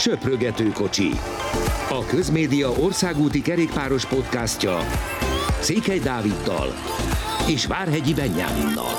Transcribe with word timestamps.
Söprögető 0.00 0.68
kocsi. 0.68 1.10
A 1.88 2.04
Közmédia 2.06 2.70
országúti 2.70 3.42
kerékpáros 3.42 4.06
podcastja 4.06 4.78
Székely 5.60 5.98
Dáviddal 5.98 6.68
és 7.48 7.66
Várhegyi 7.66 8.14
Benyáminnal. 8.14 8.92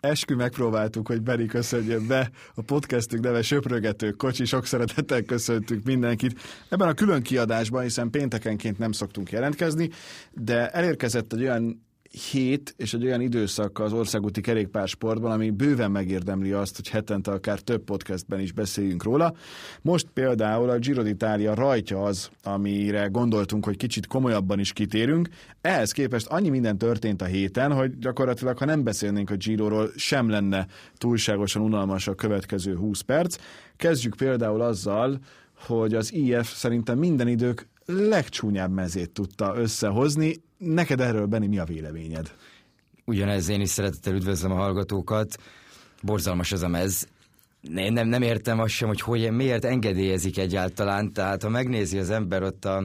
Eskü 0.00 0.34
megpróbáltuk, 0.34 1.06
hogy 1.06 1.22
Beri 1.22 1.46
köszönjön 1.46 2.06
be. 2.06 2.30
A 2.54 2.62
podcastünk 2.62 3.22
neve 3.22 3.42
Söprögető 3.42 4.10
Kocsi. 4.10 4.44
Sok 4.44 4.66
szeretettel 4.66 5.22
köszöntünk 5.22 5.84
mindenkit. 5.84 6.40
Ebben 6.68 6.88
a 6.88 6.94
külön 6.94 7.22
kiadásban, 7.22 7.82
hiszen 7.82 8.10
péntekenként 8.10 8.78
nem 8.78 8.92
szoktunk 8.92 9.30
jelentkezni, 9.30 9.90
de 10.32 10.68
elérkezett 10.70 11.32
egy 11.32 11.42
olyan 11.42 11.85
hét 12.10 12.74
és 12.76 12.94
egy 12.94 13.04
olyan 13.04 13.20
időszak 13.20 13.78
az 13.78 13.92
országúti 13.92 14.40
kerékpársportban, 14.40 15.30
ami 15.30 15.50
bőven 15.50 15.90
megérdemli 15.90 16.52
azt, 16.52 16.76
hogy 16.76 16.88
hetente 16.88 17.30
akár 17.30 17.60
több 17.60 17.84
podcastben 17.84 18.40
is 18.40 18.52
beszéljünk 18.52 19.02
róla. 19.02 19.34
Most 19.82 20.06
például 20.14 20.70
a 20.70 20.78
Giro 20.78 21.02
d'Italia 21.04 21.52
rajtja 21.54 22.02
az, 22.02 22.30
amire 22.42 23.06
gondoltunk, 23.06 23.64
hogy 23.64 23.76
kicsit 23.76 24.06
komolyabban 24.06 24.58
is 24.58 24.72
kitérünk. 24.72 25.28
Ehhez 25.60 25.92
képest 25.92 26.26
annyi 26.26 26.48
minden 26.48 26.78
történt 26.78 27.22
a 27.22 27.24
héten, 27.24 27.72
hogy 27.72 27.98
gyakorlatilag, 27.98 28.58
ha 28.58 28.64
nem 28.64 28.82
beszélnénk 28.82 29.30
a 29.30 29.36
Giroról, 29.36 29.90
sem 29.96 30.28
lenne 30.28 30.66
túlságosan 30.96 31.62
unalmas 31.62 32.06
a 32.08 32.14
következő 32.14 32.76
20 32.76 33.00
perc. 33.00 33.36
Kezdjük 33.76 34.16
például 34.16 34.60
azzal, 34.60 35.18
hogy 35.66 35.94
az 35.94 36.12
IF 36.12 36.54
szerintem 36.54 36.98
minden 36.98 37.28
idők 37.28 37.68
legcsúnyább 37.86 38.70
mezét 38.70 39.10
tudta 39.10 39.54
összehozni. 39.56 40.44
Neked 40.58 41.00
erről, 41.00 41.26
Beni, 41.26 41.46
mi 41.46 41.58
a 41.58 41.64
véleményed? 41.64 42.34
Ugyanez, 43.04 43.48
én 43.48 43.60
is 43.60 43.68
szeretettel 43.68 44.14
üdvözlöm 44.14 44.50
a 44.50 44.54
hallgatókat. 44.54 45.36
Borzalmas 46.02 46.52
ez 46.52 46.62
a 46.62 46.68
mez. 46.68 47.08
Én 47.76 47.92
nem, 47.92 48.08
nem 48.08 48.22
értem 48.22 48.60
azt 48.60 48.72
sem, 48.72 48.88
hogy, 48.88 49.00
hogy 49.00 49.30
miért 49.30 49.64
engedélyezik 49.64 50.38
egyáltalán. 50.38 51.12
Tehát 51.12 51.42
ha 51.42 51.48
megnézi 51.48 51.98
az 51.98 52.10
ember 52.10 52.42
ott 52.42 52.64
a 52.64 52.84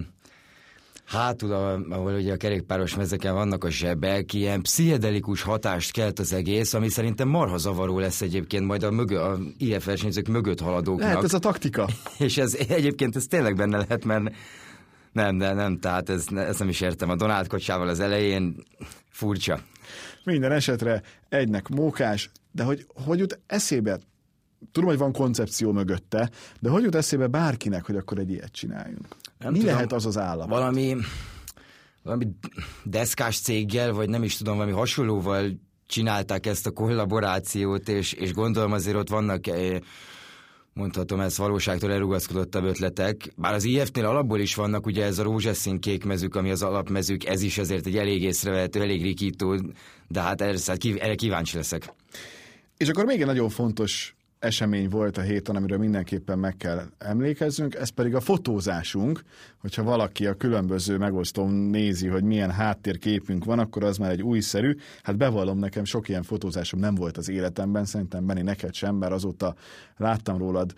hátul, 1.06 1.52
ahol 1.90 2.14
ugye 2.14 2.34
a 2.34 2.38
kerékpáros 2.38 2.96
mezeken 2.96 3.34
vannak 3.34 3.64
a 3.64 3.70
zsebek, 3.70 4.34
ilyen 4.34 4.62
pszichedelikus 4.62 5.42
hatást 5.42 5.92
kelt 5.92 6.20
az 6.20 6.34
egész, 6.34 6.74
ami 6.74 6.90
szerintem 6.90 7.28
marha 7.28 7.58
zavaró 7.58 8.00
lesz 8.00 8.22
egyébként 8.22 8.66
majd 8.66 8.84
a, 8.84 8.92
mögö, 8.92 9.20
a 9.20 9.38
IF 9.58 9.86
versenyzők 9.86 10.28
mögött 10.28 10.60
haladóknak. 10.60 11.08
Lehet 11.08 11.24
ez 11.24 11.34
a 11.34 11.40
taktika. 11.40 11.88
És 12.18 12.38
ez 12.38 12.54
egyébként 12.68 13.16
ez 13.16 13.26
tényleg 13.26 13.56
benne 13.56 13.78
lehet, 13.78 14.06
mert 14.06 14.36
nem, 15.12 15.38
de 15.38 15.54
nem, 15.54 15.80
tehát 15.80 16.10
ez, 16.10 16.26
ezt 16.36 16.60
nem 16.60 16.70
is 16.70 16.82
értem. 16.82 17.10
A 17.10 17.16
Donald 17.16 17.48
kocsával 17.48 17.88
az 17.88 18.00
elején 18.00 18.56
furcsa. 19.10 19.60
Minden 20.24 20.52
esetre 20.52 21.02
egynek 21.30 21.68
mókás, 21.68 22.30
de 22.52 22.64
hogy, 22.64 22.86
hogy 23.06 23.20
jut 23.20 23.40
eszébe, 23.48 24.00
tudom, 24.72 24.90
hogy 24.90 24.98
van 24.98 25.12
koncepció 25.12 25.72
mögötte, 25.72 26.30
de 26.60 26.70
hogy 26.70 26.84
jut 26.84 26.96
eszébe 26.96 27.28
bárkinek, 27.28 27.86
hogy 27.86 27.96
akkor 27.96 28.18
egy 28.18 28.32
ilyet 28.32 28.52
csináljunk? 28.52 29.08
Nem 29.38 29.52
Mi 29.52 29.60
tudom, 29.60 29.74
lehet 29.74 29.94
az 29.94 30.06
az 30.06 30.18
állapot? 30.18 30.50
Valami, 30.50 30.96
valami 32.04 32.28
deszkás 32.84 33.40
céggel, 33.40 33.94
vagy 33.94 34.10
nem 34.10 34.24
is 34.24 34.38
tudom, 34.38 34.56
valami 34.56 34.74
hasonlóval 34.74 35.60
csinálták 35.88 36.46
ezt 36.46 36.68
a 36.68 36.72
kollaborációt, 36.72 37.90
és, 37.90 38.14
és 38.14 38.34
gondolom 38.34 38.72
azért 38.72 38.96
ott 38.96 39.10
vannak 39.10 39.48
eh, 39.48 39.78
mondhatom 40.74 41.20
ezt 41.20 41.38
valóságtól 41.38 41.92
elrugaszkodottabb 41.92 42.64
ötletek. 42.64 43.34
Bár 43.36 43.54
az 43.54 43.64
IF-nél 43.64 44.06
alapból 44.06 44.40
is 44.40 44.56
vannak, 44.56 44.86
ugye 44.86 45.04
ez 45.04 45.20
a 45.20 45.24
rózsaszín 45.24 45.80
kék 45.80 46.04
mezük, 46.04 46.36
ami 46.36 46.52
az 46.52 46.64
alapmezük, 46.64 47.26
ez 47.26 47.42
is 47.42 47.58
azért 47.58 47.86
egy 47.86 47.98
elég 47.98 48.24
észrevehető, 48.24 48.82
elég 48.82 49.02
rikító, 49.02 49.56
de 50.08 50.22
hát 50.22 50.42
erre, 50.42 50.58
erre 51.00 51.16
kíváncsi 51.16 51.56
leszek. 51.56 51.94
És 52.78 52.90
akkor 52.90 53.06
még 53.06 53.20
egy 53.20 53.26
nagyon 53.26 53.50
fontos 53.50 54.16
esemény 54.42 54.90
volt 54.90 55.18
a 55.18 55.22
héten, 55.22 55.56
amiről 55.56 55.78
mindenképpen 55.78 56.40
meg 56.40 56.58
kell 56.58 56.82
emlékezzünk, 56.98 57.76
ez 57.76 57.90
pedig 57.90 58.16
a 58.16 58.20
fotózásunk, 58.20 59.24
hogyha 59.58 59.84
valaki 59.84 60.26
a 60.26 60.34
különböző 60.34 60.98
megosztón 60.98 61.52
nézi, 61.52 62.08
hogy 62.08 62.24
milyen 62.24 62.52
háttérképünk 62.52 63.46
van, 63.46 63.60
akkor 63.60 63.84
az 63.84 63.98
már 63.98 64.12
egy 64.12 64.22
újszerű. 64.22 64.76
Hát 65.04 65.18
bevallom 65.18 65.60
nekem, 65.60 65.86
sok 65.86 66.10
ilyen 66.10 66.24
fotózásom 66.24 66.80
nem 66.80 66.96
volt 66.96 67.18
az 67.18 67.30
életemben, 67.30 67.86
szerintem 67.86 68.26
Beni 68.26 68.42
neked 68.42 68.74
sem, 68.74 69.00
bár 69.00 69.12
azóta 69.12 69.56
láttam 69.98 70.38
rólad 70.38 70.74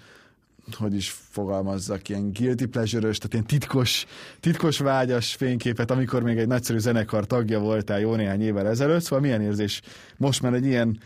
hogy 0.78 0.96
is 0.96 1.10
fogalmazzak, 1.30 2.10
ilyen 2.10 2.32
guilty 2.32 2.66
pleasure 2.66 3.02
tehát 3.02 3.34
ilyen 3.34 3.46
titkos, 3.46 4.06
titkos 4.40 4.78
vágyas 4.78 5.36
fényképet, 5.36 5.92
amikor 5.92 6.24
még 6.24 6.38
egy 6.38 6.48
nagyszerű 6.48 6.78
zenekar 6.80 7.26
tagja 7.26 7.60
voltál 7.60 8.00
jó 8.00 8.16
néhány 8.16 8.42
évvel 8.42 8.68
ezelőtt, 8.68 9.02
szóval 9.02 9.20
milyen 9.20 9.42
érzés 9.42 9.82
most 10.18 10.42
már 10.42 10.54
egy 10.54 10.66
ilyen 10.66 11.00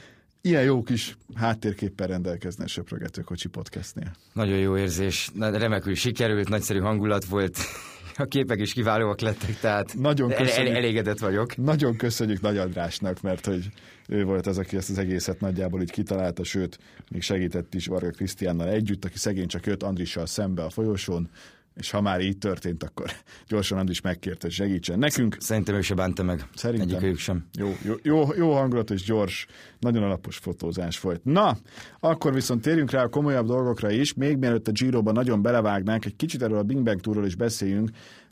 ilyen 0.47 0.63
jó 0.63 0.83
kis 0.83 1.17
háttérképpel 1.35 2.07
rendelkezne 2.07 2.63
a 2.63 2.67
Söprögető 2.67 3.21
Kocsi 3.21 3.47
podcastnél. 3.47 4.11
Nagyon 4.33 4.57
jó 4.57 4.77
érzés, 4.77 5.31
remekül 5.39 5.95
sikerült, 5.95 6.49
nagyszerű 6.49 6.79
hangulat 6.79 7.25
volt, 7.25 7.57
a 8.17 8.25
képek 8.25 8.59
is 8.59 8.73
kiválóak 8.73 9.19
lettek, 9.19 9.59
tehát 9.59 9.93
Nagyon 9.93 10.29
köszönjük, 10.29 10.71
el, 10.71 10.75
elégedett 10.75 11.19
vagyok. 11.19 11.57
Nagyon 11.57 11.95
köszönjük 11.95 12.41
Nagy 12.41 12.57
Andrásnak, 12.57 13.21
mert 13.21 13.45
hogy 13.45 13.69
ő 14.07 14.23
volt 14.23 14.47
az, 14.47 14.57
aki 14.57 14.77
ezt 14.77 14.89
az 14.89 14.97
egészet 14.97 15.39
nagyjából 15.39 15.81
így 15.81 15.91
kitalálta, 15.91 16.43
sőt, 16.43 16.79
még 17.11 17.21
segített 17.21 17.73
is 17.73 17.87
Varga 17.87 18.09
Krisztiánnal 18.09 18.69
együtt, 18.69 19.05
aki 19.05 19.17
szegény 19.17 19.47
csak 19.47 19.65
jött 19.65 19.83
Andrissal 19.83 20.25
szembe 20.25 20.63
a 20.63 20.69
folyosón, 20.69 21.29
és 21.77 21.91
ha 21.91 22.01
már 22.01 22.21
így 22.21 22.37
történt, 22.37 22.83
akkor 22.83 23.11
gyorsan 23.49 23.77
Andris 23.77 24.01
megkérte, 24.01 24.39
hogy 24.41 24.51
segítsen 24.51 24.99
nekünk. 24.99 25.37
Szerintem 25.39 25.75
ő 25.75 25.81
se 25.81 25.93
bánta 25.93 26.23
meg. 26.23 26.47
Szerintem. 26.55 26.89
Egyikőjük 26.89 27.17
sem. 27.17 27.45
Jó, 27.57 27.75
jó, 27.83 27.93
jó, 28.03 28.33
jó 28.35 28.53
hangulat 28.53 28.91
és 28.91 29.03
gyors, 29.03 29.45
nagyon 29.79 30.03
alapos 30.03 30.37
fotózás 30.37 30.99
volt. 30.99 31.23
Na, 31.23 31.57
akkor 31.99 32.33
viszont 32.33 32.61
térjünk 32.61 32.91
rá 32.91 33.03
a 33.03 33.09
komolyabb 33.09 33.45
dolgokra 33.45 33.91
is. 33.91 34.13
Még 34.13 34.37
mielőtt 34.37 34.67
a 34.67 34.71
Giro-ban 34.71 35.13
nagyon 35.13 35.41
belevágnánk, 35.41 36.05
egy 36.05 36.15
kicsit 36.15 36.43
erről 36.43 36.57
a 36.57 36.63
Bing 36.63 36.83
Bang 36.83 36.99
Tourról 37.01 37.25
is 37.25 37.35
beszéljünk, 37.35 37.89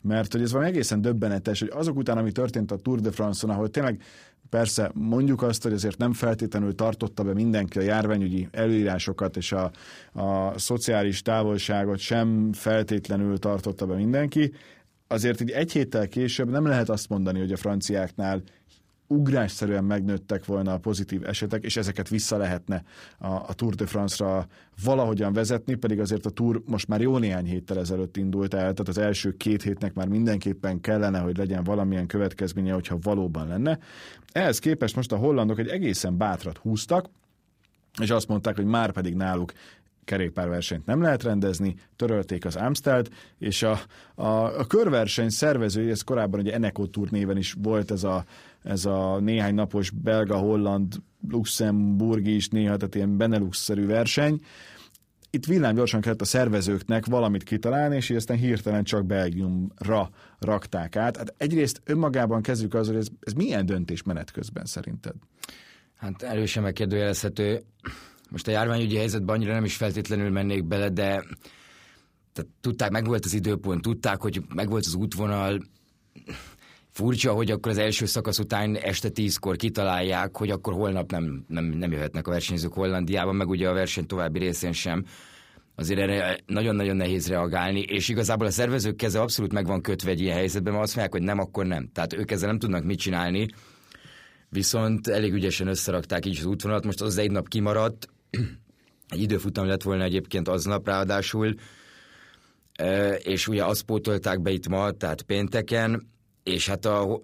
mert 0.07 0.31
hogy 0.31 0.41
ez 0.41 0.51
valami 0.51 0.69
egészen 0.69 1.01
döbbenetes, 1.01 1.59
hogy 1.59 1.71
azok 1.73 1.97
után, 1.97 2.17
ami 2.17 2.31
történt 2.31 2.71
a 2.71 2.75
Tour 2.75 2.99
de 2.99 3.11
France-on, 3.11 3.51
ahol 3.51 3.69
tényleg 3.69 4.01
Persze 4.49 4.91
mondjuk 4.93 5.41
azt, 5.41 5.63
hogy 5.63 5.73
azért 5.73 5.97
nem 5.97 6.13
feltétlenül 6.13 6.75
tartotta 6.75 7.23
be 7.23 7.33
mindenki 7.33 7.79
a 7.79 7.81
járványügyi 7.81 8.47
előírásokat, 8.51 9.37
és 9.37 9.51
a, 9.51 9.71
a 10.13 10.59
szociális 10.59 11.21
távolságot 11.21 11.97
sem 11.97 12.53
feltétlenül 12.53 13.37
tartotta 13.37 13.85
be 13.85 13.95
mindenki. 13.95 14.51
Azért 15.07 15.41
így 15.41 15.49
egy 15.49 15.71
héttel 15.71 16.07
később 16.07 16.49
nem 16.49 16.65
lehet 16.65 16.89
azt 16.89 17.09
mondani, 17.09 17.39
hogy 17.39 17.51
a 17.51 17.57
franciáknál 17.57 18.41
ugrásszerűen 19.07 19.83
megnőttek 19.83 20.45
volna 20.45 20.73
a 20.73 20.77
pozitív 20.77 21.25
esetek, 21.25 21.63
és 21.63 21.77
ezeket 21.77 22.09
vissza 22.09 22.37
lehetne 22.37 22.83
a, 23.17 23.27
a 23.27 23.53
Tour 23.53 23.73
de 23.73 23.85
France-ra 23.85 24.47
valahogyan 24.83 25.33
vezetni, 25.33 25.75
pedig 25.75 25.99
azért 25.99 26.25
a 26.25 26.29
Tour 26.29 26.61
most 26.65 26.87
már 26.87 27.01
jó 27.01 27.17
néhány 27.17 27.45
héttel 27.45 27.79
ezelőtt 27.79 28.17
indult 28.17 28.53
el, 28.53 28.59
tehát 28.59 28.87
az 28.87 28.97
első 28.97 29.37
két 29.37 29.63
hétnek 29.63 29.93
már 29.93 30.07
mindenképpen 30.07 30.81
kellene, 30.81 31.19
hogy 31.19 31.37
legyen 31.37 31.63
valamilyen 31.63 32.07
következménye, 32.07 32.73
hogyha 32.73 32.97
valóban 33.01 33.47
lenne. 33.47 33.79
Ehhez 34.31 34.59
képest 34.59 34.95
most 34.95 35.11
a 35.11 35.17
hollandok 35.17 35.59
egy 35.59 35.67
egészen 35.67 36.17
bátrat 36.17 36.57
húztak, 36.57 37.09
és 38.01 38.09
azt 38.09 38.27
mondták, 38.27 38.55
hogy 38.55 38.65
már 38.65 38.91
pedig 38.91 39.15
náluk 39.15 39.53
kerékpárversenyt 40.05 40.85
nem 40.85 41.01
lehet 41.01 41.23
rendezni, 41.23 41.75
törölték 41.95 42.45
az 42.45 42.55
Amstelt, 42.55 43.09
és 43.37 43.63
a, 43.63 43.79
a, 44.15 44.59
a 44.59 44.65
körverseny 44.65 45.29
szervezői, 45.29 45.89
ez 45.89 46.01
korábban 46.01 46.39
ugye 46.39 46.53
Eneco 46.53 46.85
Tour 46.85 47.09
néven 47.09 47.37
is 47.37 47.55
volt 47.61 47.91
ez 47.91 48.03
a, 48.03 48.25
ez 48.63 48.85
a 48.85 49.19
néhány 49.19 49.53
napos 49.53 49.89
belga-holland, 49.89 50.93
luxemburgi 51.29 52.35
is 52.35 52.49
néha, 52.49 52.77
tehát 52.77 52.95
ilyen 52.95 53.17
Benelux-szerű 53.17 53.85
verseny, 53.85 54.41
itt 55.35 55.45
villámgyorsan 55.45 56.01
kellett 56.01 56.21
a 56.21 56.25
szervezőknek 56.25 57.05
valamit 57.05 57.43
kitalálni, 57.43 57.95
és 57.95 58.09
aztán 58.09 58.37
hirtelen 58.37 58.83
csak 58.83 59.05
Belgiumra 59.05 60.09
rakták 60.39 60.95
át. 60.95 61.17
Hát 61.17 61.33
egyrészt 61.37 61.81
önmagában 61.85 62.41
kezdjük 62.41 62.73
az, 62.73 62.87
hogy 62.87 62.95
ez, 62.95 63.07
ez 63.19 63.33
milyen 63.33 63.65
döntés 63.65 64.03
menet 64.03 64.31
közben 64.31 64.65
szerinted? 64.65 65.13
Hát 65.95 66.21
erősen 66.21 66.63
megkérdőjelezhető. 66.63 67.63
Most 68.35 68.47
a 68.47 68.51
járványügyi 68.51 68.97
helyzetben 68.97 69.35
annyira 69.35 69.53
nem 69.53 69.63
is 69.63 69.75
feltétlenül 69.75 70.29
mennék 70.29 70.65
bele, 70.65 70.89
de 70.89 71.23
tehát 72.33 72.49
tudták, 72.61 72.91
meg 72.91 73.05
volt 73.05 73.25
az 73.25 73.33
időpont, 73.33 73.81
tudták, 73.81 74.21
hogy 74.21 74.41
meg 74.55 74.69
volt 74.69 74.85
az 74.85 74.95
útvonal, 74.95 75.61
furcsa, 76.89 77.33
hogy 77.33 77.51
akkor 77.51 77.71
az 77.71 77.77
első 77.77 78.05
szakasz 78.05 78.39
után 78.39 78.75
este 78.75 79.09
tízkor 79.09 79.55
kitalálják, 79.55 80.37
hogy 80.37 80.49
akkor 80.49 80.73
holnap 80.73 81.11
nem, 81.11 81.45
nem, 81.47 81.65
nem 81.65 81.91
jöhetnek 81.91 82.27
a 82.27 82.31
versenyzők 82.31 82.73
Hollandiában, 82.73 83.35
meg 83.35 83.49
ugye 83.49 83.69
a 83.69 83.73
verseny 83.73 84.05
további 84.05 84.39
részén 84.39 84.73
sem. 84.73 85.05
Azért 85.75 85.99
erre 85.99 86.37
nagyon-nagyon 86.45 86.95
nehéz 86.95 87.27
reagálni, 87.27 87.79
és 87.79 88.09
igazából 88.09 88.47
a 88.47 88.51
szervezők 88.51 88.95
keze 88.95 89.21
abszolút 89.21 89.53
meg 89.53 89.65
van 89.65 89.81
kötve 89.81 90.09
egy 90.09 90.21
ilyen 90.21 90.35
helyzetben, 90.35 90.73
mert 90.73 90.85
azt 90.85 90.95
mondják, 90.95 91.17
hogy 91.17 91.27
nem, 91.27 91.39
akkor 91.39 91.65
nem. 91.65 91.89
Tehát 91.93 92.13
ők 92.13 92.31
ezzel 92.31 92.47
nem 92.47 92.59
tudnak 92.59 92.83
mit 92.83 92.99
csinálni, 92.99 93.47
viszont 94.49 95.07
elég 95.07 95.33
ügyesen 95.33 95.67
összerakták 95.67 96.25
így 96.25 96.37
az 96.37 96.45
útvonalat. 96.45 96.85
Most 96.85 97.01
az 97.01 97.17
egy 97.17 97.31
nap 97.31 97.47
kimaradt, 97.47 98.07
egy 99.09 99.21
időfutam 99.21 99.67
lett 99.67 99.83
volna 99.83 100.03
egyébként 100.03 100.47
aznap 100.47 100.87
ráadásul, 100.87 101.55
és 103.17 103.47
ugye 103.47 103.65
azt 103.65 103.83
pótolták 103.83 104.41
be 104.41 104.51
itt 104.51 104.67
ma, 104.67 104.91
tehát 104.91 105.21
pénteken, 105.21 106.07
és 106.43 106.69
hát 106.69 106.85
a, 106.85 107.21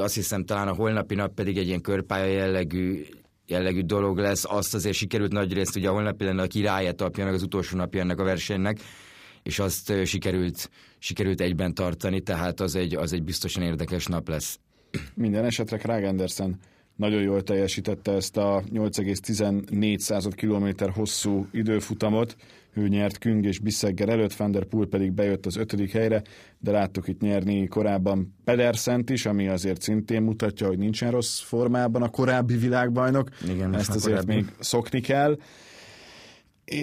azt 0.00 0.14
hiszem 0.14 0.44
talán 0.44 0.68
a 0.68 0.74
holnapi 0.74 1.14
nap 1.14 1.34
pedig 1.34 1.58
egy 1.58 1.66
ilyen 1.66 1.80
körpálya 1.80 2.32
jellegű 2.32 3.04
jellegű 3.46 3.80
dolog 3.80 4.18
lesz. 4.18 4.44
Azt 4.44 4.74
azért 4.74 4.96
sikerült 4.96 5.32
nagy 5.32 5.52
részt, 5.52 5.76
ugye 5.76 5.88
a 5.88 5.92
holnapi 5.92 6.24
lenne 6.24 6.42
a 6.42 6.46
király 6.46 6.86
etapja, 6.86 7.24
meg 7.24 7.34
az 7.34 7.42
utolsó 7.42 7.76
napja 7.76 8.00
ennek 8.00 8.18
a 8.18 8.24
versenynek, 8.24 8.80
és 9.42 9.58
azt 9.58 9.92
sikerült, 10.04 10.70
sikerült 10.98 11.40
egyben 11.40 11.74
tartani, 11.74 12.20
tehát 12.20 12.60
az 12.60 12.74
egy, 12.74 12.94
az 12.94 13.12
egy 13.12 13.22
biztosan 13.22 13.62
érdekes 13.62 14.06
nap 14.06 14.28
lesz. 14.28 14.58
Minden 15.14 15.44
esetre 15.44 15.76
Krag 15.76 16.04
Andersen 16.04 16.58
nagyon 16.96 17.22
jól 17.22 17.42
teljesítette 17.42 18.12
ezt 18.12 18.36
a 18.36 18.62
8,14 18.74 20.32
km 20.36 20.84
hosszú 20.92 21.46
időfutamot. 21.52 22.36
Ő 22.74 22.88
nyert 22.88 23.18
Küng 23.18 23.44
és 23.44 23.58
Bissegger 23.58 24.08
előtt, 24.08 24.32
Van 24.32 24.50
der 24.50 24.64
Poel 24.64 24.86
pedig 24.86 25.12
bejött 25.12 25.46
az 25.46 25.56
ötödik 25.56 25.92
helyre, 25.92 26.22
de 26.58 26.70
láttuk 26.70 27.08
itt 27.08 27.20
nyerni 27.20 27.66
korábban 27.66 28.34
Pedersent 28.44 29.10
is, 29.10 29.26
ami 29.26 29.48
azért 29.48 29.82
szintén 29.82 30.22
mutatja, 30.22 30.66
hogy 30.66 30.78
nincsen 30.78 31.10
rossz 31.10 31.40
formában 31.40 32.02
a 32.02 32.08
korábbi 32.08 32.56
világbajnok. 32.56 33.28
Igen, 33.48 33.74
Ezt 33.74 33.90
azért 33.90 34.20
korábbi. 34.20 34.34
még 34.34 34.44
szokni 34.58 35.00
kell 35.00 35.38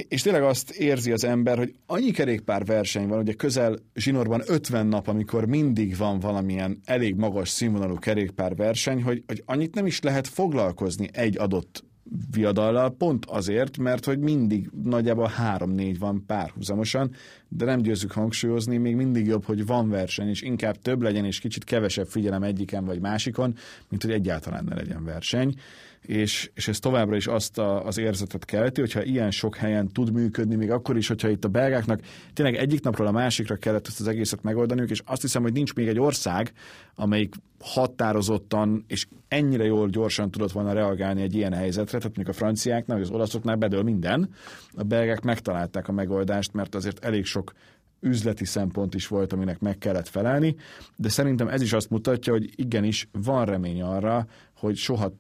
és 0.08 0.22
tényleg 0.22 0.44
azt 0.44 0.70
érzi 0.70 1.12
az 1.12 1.24
ember, 1.24 1.58
hogy 1.58 1.76
annyi 1.86 2.12
kerékpár 2.12 2.66
verseny 2.66 3.08
van, 3.08 3.20
ugye 3.20 3.34
közel 3.34 3.76
zsinórban 3.96 4.42
50 4.46 4.88
nap, 4.88 5.08
amikor 5.08 5.46
mindig 5.46 5.98
van 5.98 6.20
valamilyen 6.20 6.80
elég 6.86 7.16
magas 7.16 7.50
színvonalú 7.50 7.96
kerékpár 7.96 8.56
verseny, 8.56 9.04
hogy, 9.04 9.24
hogy 9.28 9.44
annyit 9.46 9.76
nem 9.76 9.86
is 9.86 10.02
lehet 10.02 10.28
foglalkozni 10.28 11.10
egy 11.12 11.38
adott 11.38 11.84
viadallal, 12.32 12.90
pont 12.90 13.26
azért, 13.26 13.78
mert 13.78 14.06
hogy 14.06 14.20
mindig 14.20 14.70
nagyjából 14.84 15.28
három-négy 15.28 16.00
van 16.00 16.24
párhuzamosan, 16.28 17.12
de 17.48 17.66
nem 17.66 17.82
győzzük 17.82 18.12
hangsúlyozni, 18.12 18.78
még 18.78 18.96
mindig 18.96 19.26
jobb, 19.26 19.44
hogy 19.44 19.66
van 19.66 19.90
verseny, 19.90 20.30
és 20.30 20.42
inkább 20.42 20.82
több 20.82 21.02
legyen, 21.02 21.26
és 21.26 21.40
kicsit 21.40 21.64
kevesebb 21.64 22.08
figyelem 22.08 22.44
egyiken 22.44 22.86
vagy 22.86 23.00
másikon, 23.00 23.56
mint 23.90 24.04
hogy 24.04 24.12
egyáltalán 24.12 24.64
ne 24.64 24.76
legyen 24.76 25.04
verseny 25.04 25.54
és, 26.02 26.52
és 26.54 26.68
ez 26.68 26.80
továbbra 26.80 27.16
is 27.16 27.28
azt 27.28 27.58
a, 27.58 27.86
az 27.86 27.98
érzetet 27.98 28.46
kelti, 28.46 28.80
hogyha 28.80 29.04
ilyen 29.04 29.32
sok 29.32 29.56
helyen 29.56 29.88
tud 29.88 30.12
működni, 30.12 30.56
még 30.56 30.72
akkor 30.72 30.98
is, 30.98 31.08
hogyha 31.08 31.30
itt 31.30 31.46
a 31.46 31.48
belgáknak 31.48 32.02
tényleg 32.34 32.56
egyik 32.56 32.84
napról 32.84 33.08
a 33.08 33.12
másikra 33.12 33.56
kellett 33.56 33.88
ezt 33.88 34.00
az 34.00 34.08
egészet 34.08 34.44
megoldaniuk, 34.44 34.90
és 34.90 35.02
azt 35.06 35.22
hiszem, 35.22 35.42
hogy 35.42 35.54
nincs 35.54 35.74
még 35.74 35.88
egy 35.88 36.00
ország, 36.00 36.52
amelyik 36.96 37.36
határozottan 37.60 38.84
és 38.88 39.08
ennyire 39.28 39.64
jól 39.64 39.90
gyorsan 39.90 40.32
tudott 40.32 40.52
volna 40.52 40.74
reagálni 40.74 41.22
egy 41.22 41.36
ilyen 41.36 41.54
helyzetre, 41.54 41.98
tehát 41.98 42.16
mondjuk 42.16 42.36
a 42.36 42.40
franciáknál, 42.40 42.98
vagy 42.98 43.06
az 43.06 43.14
olaszoknál 43.14 43.56
bedől 43.56 43.84
minden, 43.84 44.30
a 44.74 44.84
belgák 44.84 45.22
megtalálták 45.22 45.88
a 45.88 45.92
megoldást, 45.92 46.54
mert 46.54 46.76
azért 46.76 47.06
elég 47.06 47.26
sok 47.26 47.54
üzleti 48.02 48.46
szempont 48.46 48.96
is 48.96 49.08
volt, 49.08 49.34
aminek 49.34 49.60
meg 49.60 49.78
kellett 49.78 50.08
felelni, 50.08 50.56
de 50.96 51.10
szerintem 51.10 51.48
ez 51.48 51.62
is 51.62 51.74
azt 51.74 51.90
mutatja, 51.90 52.34
hogy 52.34 52.50
igenis 52.56 53.08
van 53.12 53.46
remény 53.46 53.82
arra, 53.82 54.28
hogy 54.54 54.76
soha 54.76 55.14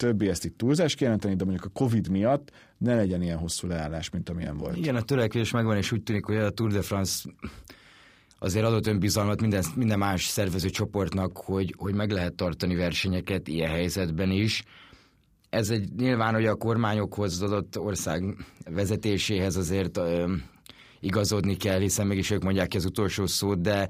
többi 0.00 0.28
ezt 0.28 0.44
itt 0.44 0.58
túlzás 0.58 0.94
kijelenteni, 0.94 1.34
de 1.34 1.44
mondjuk 1.44 1.64
a 1.64 1.78
Covid 1.78 2.08
miatt 2.08 2.50
ne 2.78 2.94
legyen 2.94 3.22
ilyen 3.22 3.38
hosszú 3.38 3.68
leállás, 3.68 4.10
mint 4.10 4.28
amilyen 4.28 4.56
volt. 4.56 4.76
Igen, 4.76 4.96
a 4.96 5.02
törekvés 5.02 5.50
megvan, 5.50 5.76
és 5.76 5.92
úgy 5.92 6.02
tűnik, 6.02 6.24
hogy 6.24 6.36
a 6.36 6.50
Tour 6.50 6.70
de 6.70 6.82
France 6.82 7.30
azért 8.38 8.64
adott 8.64 8.86
önbizalmat 8.86 9.40
minden, 9.40 9.64
minden 9.74 9.98
más 9.98 10.24
szervező 10.24 10.68
csoportnak, 10.68 11.36
hogy, 11.36 11.74
hogy 11.76 11.94
meg 11.94 12.10
lehet 12.10 12.34
tartani 12.34 12.74
versenyeket 12.74 13.48
ilyen 13.48 13.70
helyzetben 13.70 14.30
is. 14.30 14.62
Ez 15.50 15.70
egy 15.70 15.92
nyilván, 15.96 16.34
hogy 16.34 16.46
a 16.46 16.54
kormányokhoz 16.54 17.42
adott 17.42 17.78
ország 17.78 18.36
vezetéséhez 18.70 19.56
azért 19.56 19.96
ö, 19.96 20.32
igazodni 21.00 21.56
kell, 21.56 21.78
hiszen 21.80 22.06
mégis 22.06 22.30
ők 22.30 22.42
mondják 22.42 22.68
ki 22.68 22.76
az 22.76 22.84
utolsó 22.84 23.26
szót, 23.26 23.60
de 23.60 23.88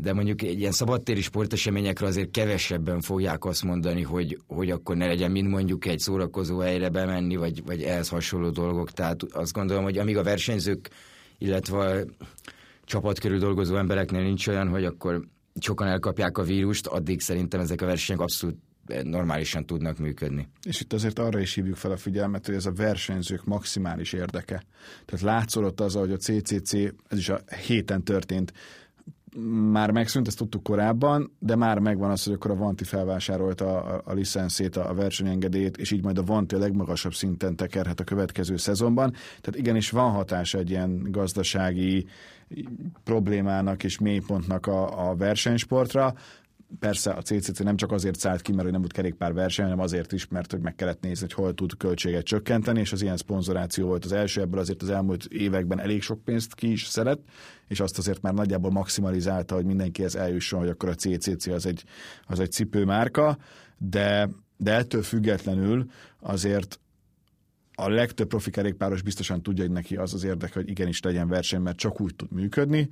de 0.00 0.12
mondjuk 0.12 0.42
egy 0.42 0.58
ilyen 0.58 0.72
szabadtéri 0.72 1.20
sporteseményekre 1.20 2.06
azért 2.06 2.30
kevesebben 2.30 3.00
fogják 3.00 3.44
azt 3.44 3.62
mondani, 3.62 4.02
hogy, 4.02 4.38
hogy 4.46 4.70
akkor 4.70 4.96
ne 4.96 5.06
legyen 5.06 5.30
mind 5.30 5.48
mondjuk 5.48 5.86
egy 5.86 5.98
szórakozó 5.98 6.58
helyre 6.58 6.88
bemenni, 6.88 7.36
vagy, 7.36 7.64
vagy 7.64 7.82
ehhez 7.82 8.08
hasonló 8.08 8.50
dolgok. 8.50 8.90
Tehát 8.90 9.22
azt 9.22 9.52
gondolom, 9.52 9.82
hogy 9.82 9.98
amíg 9.98 10.16
a 10.16 10.22
versenyzők, 10.22 10.90
illetve 11.38 12.04
csapat 12.84 13.18
körül 13.18 13.38
dolgozó 13.38 13.76
embereknél 13.76 14.22
nincs 14.22 14.46
olyan, 14.46 14.68
hogy 14.68 14.84
akkor 14.84 15.24
sokan 15.60 15.86
elkapják 15.86 16.38
a 16.38 16.42
vírust, 16.42 16.86
addig 16.86 17.20
szerintem 17.20 17.60
ezek 17.60 17.82
a 17.82 17.86
versenyek 17.86 18.20
abszolút 18.20 18.58
normálisan 19.02 19.66
tudnak 19.66 19.98
működni. 19.98 20.48
És 20.62 20.80
itt 20.80 20.92
azért 20.92 21.18
arra 21.18 21.40
is 21.40 21.54
hívjuk 21.54 21.76
fel 21.76 21.90
a 21.90 21.96
figyelmet, 21.96 22.46
hogy 22.46 22.54
ez 22.54 22.66
a 22.66 22.72
versenyzők 22.72 23.44
maximális 23.44 24.12
érdeke. 24.12 24.62
Tehát 25.04 25.24
látszolott 25.24 25.80
az, 25.80 25.94
hogy 25.94 26.12
a 26.12 26.16
CCC, 26.16 26.74
ez 27.08 27.18
is 27.18 27.28
a 27.28 27.40
héten 27.66 28.04
történt, 28.04 28.52
már 29.72 29.90
megszűnt, 29.90 30.26
ezt 30.26 30.36
tudtuk 30.38 30.62
korábban, 30.62 31.32
de 31.38 31.56
már 31.56 31.78
megvan 31.78 32.10
az, 32.10 32.24
hogy 32.24 32.32
akkor 32.32 32.50
a 32.50 32.56
Vanti 32.56 32.84
felvásárolta 32.84 33.82
a, 33.82 34.02
a 34.04 34.12
licenszét, 34.12 34.76
a 34.76 34.94
versenyengedélyét, 34.94 35.76
és 35.76 35.90
így 35.90 36.02
majd 36.02 36.18
a 36.18 36.22
Vanti 36.22 36.54
a 36.54 36.58
legmagasabb 36.58 37.14
szinten 37.14 37.56
tekerhet 37.56 38.00
a 38.00 38.04
következő 38.04 38.56
szezonban. 38.56 39.10
Tehát 39.40 39.60
igenis 39.60 39.90
van 39.90 40.10
hatás 40.10 40.54
egy 40.54 40.70
ilyen 40.70 41.06
gazdasági 41.10 42.06
problémának 43.04 43.84
és 43.84 43.98
mélypontnak 43.98 44.66
a, 44.66 45.10
a 45.10 45.16
versenysportra 45.16 46.14
persze 46.78 47.10
a 47.10 47.22
CCC 47.22 47.58
nem 47.58 47.76
csak 47.76 47.92
azért 47.92 48.18
szállt 48.18 48.42
ki, 48.42 48.52
mert 48.52 48.70
nem 48.70 48.80
volt 48.80 48.92
kerékpár 48.92 49.32
verseny, 49.32 49.64
hanem 49.64 49.80
azért 49.80 50.12
is, 50.12 50.28
mert 50.28 50.50
hogy 50.50 50.60
meg 50.60 50.74
kellett 50.74 51.00
nézni, 51.00 51.20
hogy 51.20 51.32
hol 51.44 51.54
tud 51.54 51.76
költséget 51.76 52.24
csökkenteni, 52.24 52.80
és 52.80 52.92
az 52.92 53.02
ilyen 53.02 53.16
szponzoráció 53.16 53.86
volt 53.86 54.04
az 54.04 54.12
első, 54.12 54.40
ebből 54.40 54.60
azért 54.60 54.82
az 54.82 54.90
elmúlt 54.90 55.24
években 55.24 55.80
elég 55.80 56.02
sok 56.02 56.24
pénzt 56.24 56.54
ki 56.54 56.70
is 56.70 56.86
szeret, 56.86 57.20
és 57.68 57.80
azt 57.80 57.98
azért 57.98 58.22
már 58.22 58.34
nagyjából 58.34 58.70
maximalizálta, 58.70 59.54
hogy 59.54 59.64
mindenkihez 59.64 60.14
eljusson, 60.14 60.60
hogy 60.60 60.68
akkor 60.68 60.88
a 60.88 60.94
CCC 60.94 61.46
az 61.46 61.66
egy, 61.66 61.84
az 62.26 62.40
egy 62.40 62.52
cipőmárka, 62.52 63.38
de, 63.78 64.28
de 64.56 64.74
ettől 64.74 65.02
függetlenül 65.02 65.90
azért 66.20 66.80
a 67.74 67.88
legtöbb 67.88 68.28
profi 68.28 68.50
kerékpáros 68.50 69.02
biztosan 69.02 69.42
tudja, 69.42 69.64
hogy 69.64 69.72
neki 69.72 69.96
az 69.96 70.14
az 70.14 70.24
érdeke, 70.24 70.52
hogy 70.54 70.68
igenis 70.68 71.02
legyen 71.02 71.28
verseny, 71.28 71.60
mert 71.60 71.76
csak 71.76 72.00
úgy 72.00 72.14
tud 72.14 72.32
működni, 72.32 72.88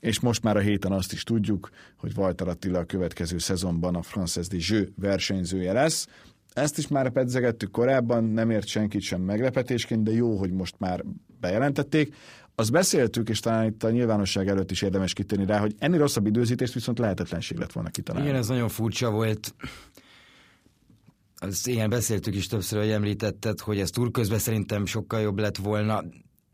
és 0.00 0.20
most 0.20 0.42
már 0.42 0.56
a 0.56 0.60
héten 0.60 0.92
azt 0.92 1.12
is 1.12 1.22
tudjuk, 1.22 1.70
hogy 1.96 2.12
Walter 2.16 2.48
Attila 2.48 2.78
a 2.78 2.84
következő 2.84 3.38
szezonban 3.38 3.94
a 3.94 4.02
Frances 4.02 4.48
de 4.48 4.56
Jeux 4.60 4.90
versenyzője 4.96 5.72
lesz. 5.72 6.08
Ezt 6.52 6.78
is 6.78 6.88
már 6.88 7.10
pedzegettük 7.10 7.70
korábban, 7.70 8.24
nem 8.24 8.50
ért 8.50 8.66
senkit 8.66 9.00
sem 9.00 9.20
meglepetésként, 9.20 10.02
de 10.02 10.12
jó, 10.12 10.36
hogy 10.36 10.52
most 10.52 10.74
már 10.78 11.04
bejelentették. 11.40 12.14
Azt 12.54 12.72
beszéltük, 12.72 13.28
és 13.28 13.40
talán 13.40 13.66
itt 13.66 13.84
a 13.84 13.90
nyilvánosság 13.90 14.48
előtt 14.48 14.70
is 14.70 14.82
érdemes 14.82 15.12
kitérni 15.12 15.46
rá, 15.46 15.58
hogy 15.58 15.74
ennél 15.78 15.98
rosszabb 15.98 16.26
időzítést 16.26 16.74
viszont 16.74 16.98
lehetetlenség 16.98 17.58
lett 17.58 17.72
volna 17.72 17.90
kitalálni. 17.90 18.28
Igen, 18.28 18.40
ez 18.40 18.48
nagyon 18.48 18.68
furcsa 18.68 19.10
volt. 19.10 19.54
Az 21.40 21.66
igen, 21.66 21.90
beszéltük 21.90 22.34
is 22.34 22.46
többször, 22.46 22.78
hogy 22.80 22.90
említetted, 22.90 23.60
hogy 23.60 23.80
ez 23.80 23.90
túl 23.90 24.10
közben 24.10 24.38
szerintem 24.38 24.86
sokkal 24.86 25.20
jobb 25.20 25.38
lett 25.38 25.56
volna, 25.56 26.04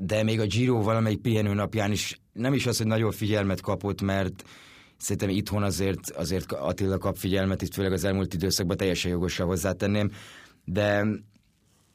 de 0.06 0.22
még 0.22 0.40
a 0.40 0.46
Giro 0.46 0.82
valamelyik 0.82 1.20
pihenő 1.20 1.54
napján 1.54 1.92
is 1.92 2.20
nem 2.32 2.54
is 2.54 2.66
az, 2.66 2.76
hogy 2.76 2.86
nagyobb 2.86 3.12
figyelmet 3.12 3.60
kapott, 3.60 4.02
mert 4.02 4.44
szerintem 4.96 5.28
itthon 5.28 5.62
azért, 5.62 6.10
azért 6.10 6.52
Attila 6.52 6.98
kap 6.98 7.16
figyelmet, 7.16 7.62
itt 7.62 7.74
főleg 7.74 7.92
az 7.92 8.04
elmúlt 8.04 8.34
időszakban 8.34 8.76
teljesen 8.76 9.10
jogosan 9.10 9.46
hozzátenném, 9.46 10.10
de 10.64 11.06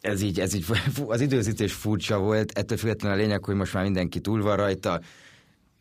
ez 0.01 0.21
így, 0.21 0.39
ez 0.39 0.53
így, 0.53 0.65
az 1.07 1.21
időzítés 1.21 1.73
furcsa 1.73 2.19
volt, 2.19 2.57
ettől 2.57 2.77
függetlenül 2.77 3.17
a 3.17 3.21
lényeg, 3.21 3.43
hogy 3.43 3.55
most 3.55 3.73
már 3.73 3.83
mindenki 3.83 4.19
túl 4.19 4.41
van 4.41 4.55
rajta, 4.55 5.01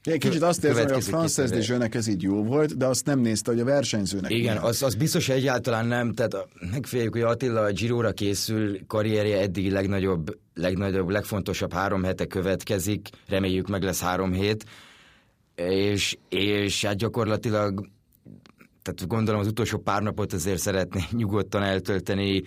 egy 0.03 0.19
kicsit 0.19 0.43
azt 0.43 0.65
érzem, 0.65 0.83
hogy 0.83 0.93
a 0.93 1.01
Frances 1.01 1.51
de 1.51 1.59
Jeunek 1.61 1.95
ez 1.95 2.07
így 2.07 2.23
jó 2.23 2.45
volt, 2.45 2.77
de 2.77 2.87
azt 2.87 3.07
nem 3.07 3.21
nézte, 3.21 3.51
hogy 3.51 3.61
a 3.61 3.65
versenyzőnek. 3.65 4.31
Igen, 4.31 4.57
az, 4.57 4.83
az 4.83 4.95
biztos 4.95 5.29
egyáltalán 5.29 5.87
nem. 5.87 6.15
Tehát 6.15 6.49
megféljük, 6.71 7.13
hogy 7.13 7.23
Attila 7.23 7.61
a 7.61 7.71
Giróra 7.71 8.13
készül, 8.13 8.87
karrierje 8.87 9.41
eddig 9.41 9.73
legnagyobb, 9.73 10.39
legnagyobb, 10.55 11.09
legfontosabb 11.09 11.73
három 11.73 12.03
hete 12.03 12.27
következik, 12.27 13.09
reméljük 13.29 13.69
meg 13.69 13.83
lesz 13.83 14.01
három 14.01 14.33
hét, 14.33 14.65
és, 15.55 16.17
és 16.29 16.85
hát 16.85 16.97
gyakorlatilag 16.97 17.89
tehát 18.83 19.07
gondolom 19.07 19.41
az 19.41 19.47
utolsó 19.47 19.79
pár 19.79 20.03
napot 20.03 20.33
azért 20.33 20.59
szeretné 20.59 21.01
nyugodtan 21.17 21.63
eltölteni, 21.63 22.43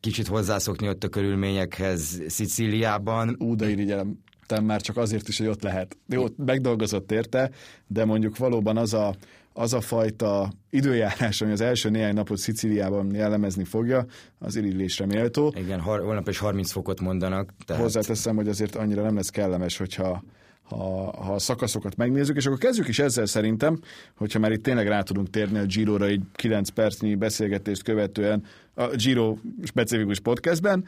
kicsit 0.00 0.26
hozzászokni 0.26 0.88
ott 0.88 1.04
a 1.04 1.08
körülményekhez 1.08 2.22
Szicíliában. 2.26 3.36
Ú, 3.38 3.54
de 3.54 3.68
irigyelem 3.68 4.18
már 4.62 4.80
csak 4.80 4.96
azért 4.96 5.28
is, 5.28 5.38
hogy 5.38 5.46
ott 5.46 5.62
lehet. 5.62 5.96
Jó, 6.08 6.24
megdolgozott 6.36 7.12
érte, 7.12 7.50
de 7.86 8.04
mondjuk 8.04 8.36
valóban 8.36 8.76
az 8.76 8.94
a, 8.94 9.14
az 9.52 9.72
a 9.72 9.80
fajta 9.80 10.52
időjárás, 10.70 11.40
ami 11.40 11.52
az 11.52 11.60
első 11.60 11.90
néhány 11.90 12.14
napot 12.14 12.38
Szicíliában 12.38 13.14
jellemezni 13.14 13.64
fogja, 13.64 14.06
az 14.38 14.56
irigylésre 14.56 15.06
méltó. 15.06 15.54
Igen, 15.56 15.80
holnap 15.80 16.28
is 16.28 16.38
30 16.38 16.70
fokot 16.70 17.00
mondanak. 17.00 17.52
Tehát... 17.66 17.82
Hozzáteszem, 17.82 18.36
hogy 18.36 18.48
azért 18.48 18.74
annyira 18.74 19.02
nem 19.02 19.14
lesz 19.14 19.30
kellemes, 19.30 19.76
hogyha 19.76 20.22
ha, 20.68 20.76
ha 21.22 21.34
a 21.34 21.38
szakaszokat 21.38 21.96
megnézzük, 21.96 22.36
és 22.36 22.46
akkor 22.46 22.58
kezdjük 22.58 22.88
is 22.88 22.98
ezzel 22.98 23.26
szerintem, 23.26 23.80
hogyha 24.16 24.38
már 24.38 24.52
itt 24.52 24.62
tényleg 24.62 24.88
rá 24.88 25.02
tudunk 25.02 25.30
térni 25.30 25.58
a 25.58 25.64
Giro-ra 25.64 26.06
egy 26.06 26.22
9 26.34 26.68
percnyi 26.68 27.14
beszélgetést 27.14 27.82
követően 27.82 28.44
a 28.74 28.86
Giro 28.86 29.36
specifikus 29.64 30.20
podcastben, 30.20 30.84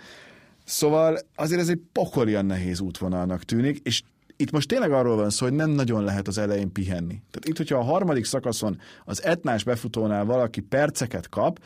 Szóval 0.71 1.19
azért 1.35 1.61
ez 1.61 1.69
egy 1.69 1.81
pokolian 1.93 2.47
nehéz 2.47 2.81
útvonalnak 2.81 3.45
tűnik, 3.45 3.79
és 3.83 4.03
itt 4.37 4.51
most 4.51 4.69
tényleg 4.69 4.93
arról 4.93 5.17
van 5.17 5.31
szó, 5.31 5.47
hogy 5.47 5.55
nem 5.55 5.71
nagyon 5.71 6.05
lehet 6.05 6.29
az 6.29 6.39
elején 6.39 6.73
pihenni. 6.73 7.23
Tehát 7.31 7.49
itt, 7.49 7.57
hogyha 7.57 7.79
a 7.79 7.83
harmadik 7.83 8.25
szakaszon 8.25 8.81
az 9.05 9.23
etnás 9.23 9.65
befutónál 9.65 10.25
valaki 10.25 10.61
perceket 10.61 11.29
kap, 11.29 11.61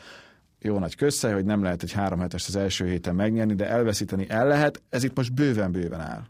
jó 0.59 0.79
nagy 0.79 0.95
közszej, 0.95 1.33
hogy 1.33 1.45
nem 1.45 1.63
lehet 1.63 1.83
egy 1.83 1.91
három 1.91 2.19
hetest 2.19 2.47
az 2.47 2.55
első 2.55 2.87
héten 2.87 3.15
megnyerni, 3.15 3.55
de 3.55 3.67
elveszíteni 3.67 4.25
el 4.29 4.47
lehet, 4.47 4.81
ez 4.89 5.03
itt 5.03 5.15
most 5.15 5.33
bőven-bőven 5.33 6.01
áll. 6.01 6.23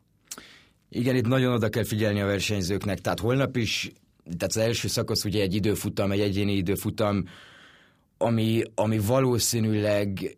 Igen, 0.89 1.15
itt 1.15 1.27
nagyon 1.27 1.53
oda 1.53 1.69
kell 1.69 1.83
figyelni 1.83 2.21
a 2.21 2.25
versenyzőknek, 2.25 2.99
tehát 2.99 3.19
holnap 3.19 3.57
is, 3.57 3.91
tehát 4.23 4.55
az 4.55 4.57
első 4.57 4.87
szakasz 4.87 5.25
ugye 5.25 5.41
egy 5.41 5.53
időfutam, 5.53 6.11
egy 6.11 6.19
egyéni 6.19 6.55
időfutam, 6.55 7.23
ami, 8.17 8.61
ami 8.75 8.99
valószínűleg 8.99 10.37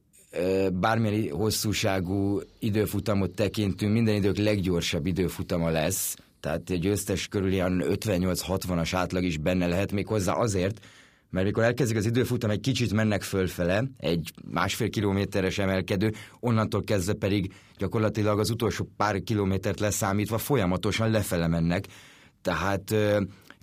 bármilyen 0.74 1.36
hosszúságú 1.36 2.40
időfutamot 2.60 3.32
tekintünk, 3.32 3.94
minden 3.94 4.16
idők 4.16 4.38
leggyorsabb 4.38 5.06
időfutama 5.06 5.70
lesz, 5.70 6.16
tehát 6.40 6.70
egy 6.70 6.80
győztes 6.80 7.28
körül 7.28 7.52
ilyen 7.52 7.84
58-60-as 7.88 8.90
átlag 8.92 9.24
is 9.24 9.38
benne 9.38 9.68
lehet 9.68 9.92
még 9.92 10.08
hozzá 10.08 10.34
azért, 10.34 10.86
mert 11.30 11.46
mikor 11.46 11.64
elkezdik 11.64 11.98
az 11.98 12.06
időfutam, 12.06 12.50
egy 12.50 12.60
kicsit 12.60 12.94
mennek 12.94 13.22
fölfele, 13.22 13.84
egy 13.98 14.32
másfél 14.52 14.90
kilométeres 14.90 15.58
emelkedő, 15.58 16.14
onnantól 16.40 16.84
kezdve 16.84 17.14
pedig 17.14 17.54
gyakorlatilag 17.78 18.40
az 18.40 18.50
utolsó 18.50 18.90
pár 18.98 19.24
kilométert 19.24 19.80
leszámítva 19.80 20.38
folyamatosan 20.38 21.12
lefele 21.12 21.48
mennek. 21.48 21.86
Tehát 22.42 22.96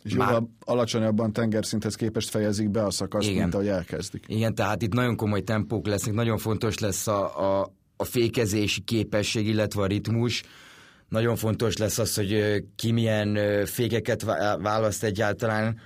és 0.04 0.14
már... 0.14 0.28
jóval 0.28 0.50
alacsonyabban 0.60 1.32
tengerszinthez 1.32 1.94
képest 1.94 2.30
fejezik 2.30 2.70
be 2.70 2.84
a 2.84 2.90
szakaszt, 2.90 3.28
Igen. 3.28 3.42
mint 3.42 3.54
ahogy 3.54 3.68
elkezdik. 3.68 4.24
Igen, 4.28 4.54
tehát 4.54 4.82
itt 4.82 4.92
nagyon 4.92 5.16
komoly 5.16 5.40
tempók 5.40 5.86
lesznek, 5.86 6.14
nagyon 6.14 6.38
fontos 6.38 6.78
lesz 6.78 7.06
a, 7.06 7.60
a, 7.60 7.74
a 7.96 8.04
fékezési 8.04 8.80
képesség, 8.80 9.46
illetve 9.46 9.82
a 9.82 9.86
ritmus. 9.86 10.42
Nagyon 11.08 11.36
fontos 11.36 11.76
lesz 11.76 11.98
az, 11.98 12.14
hogy 12.14 12.64
ki 12.76 12.92
milyen 12.92 13.38
fékeket 13.66 14.22
választ 14.62 15.04
egyáltalán. 15.04 15.78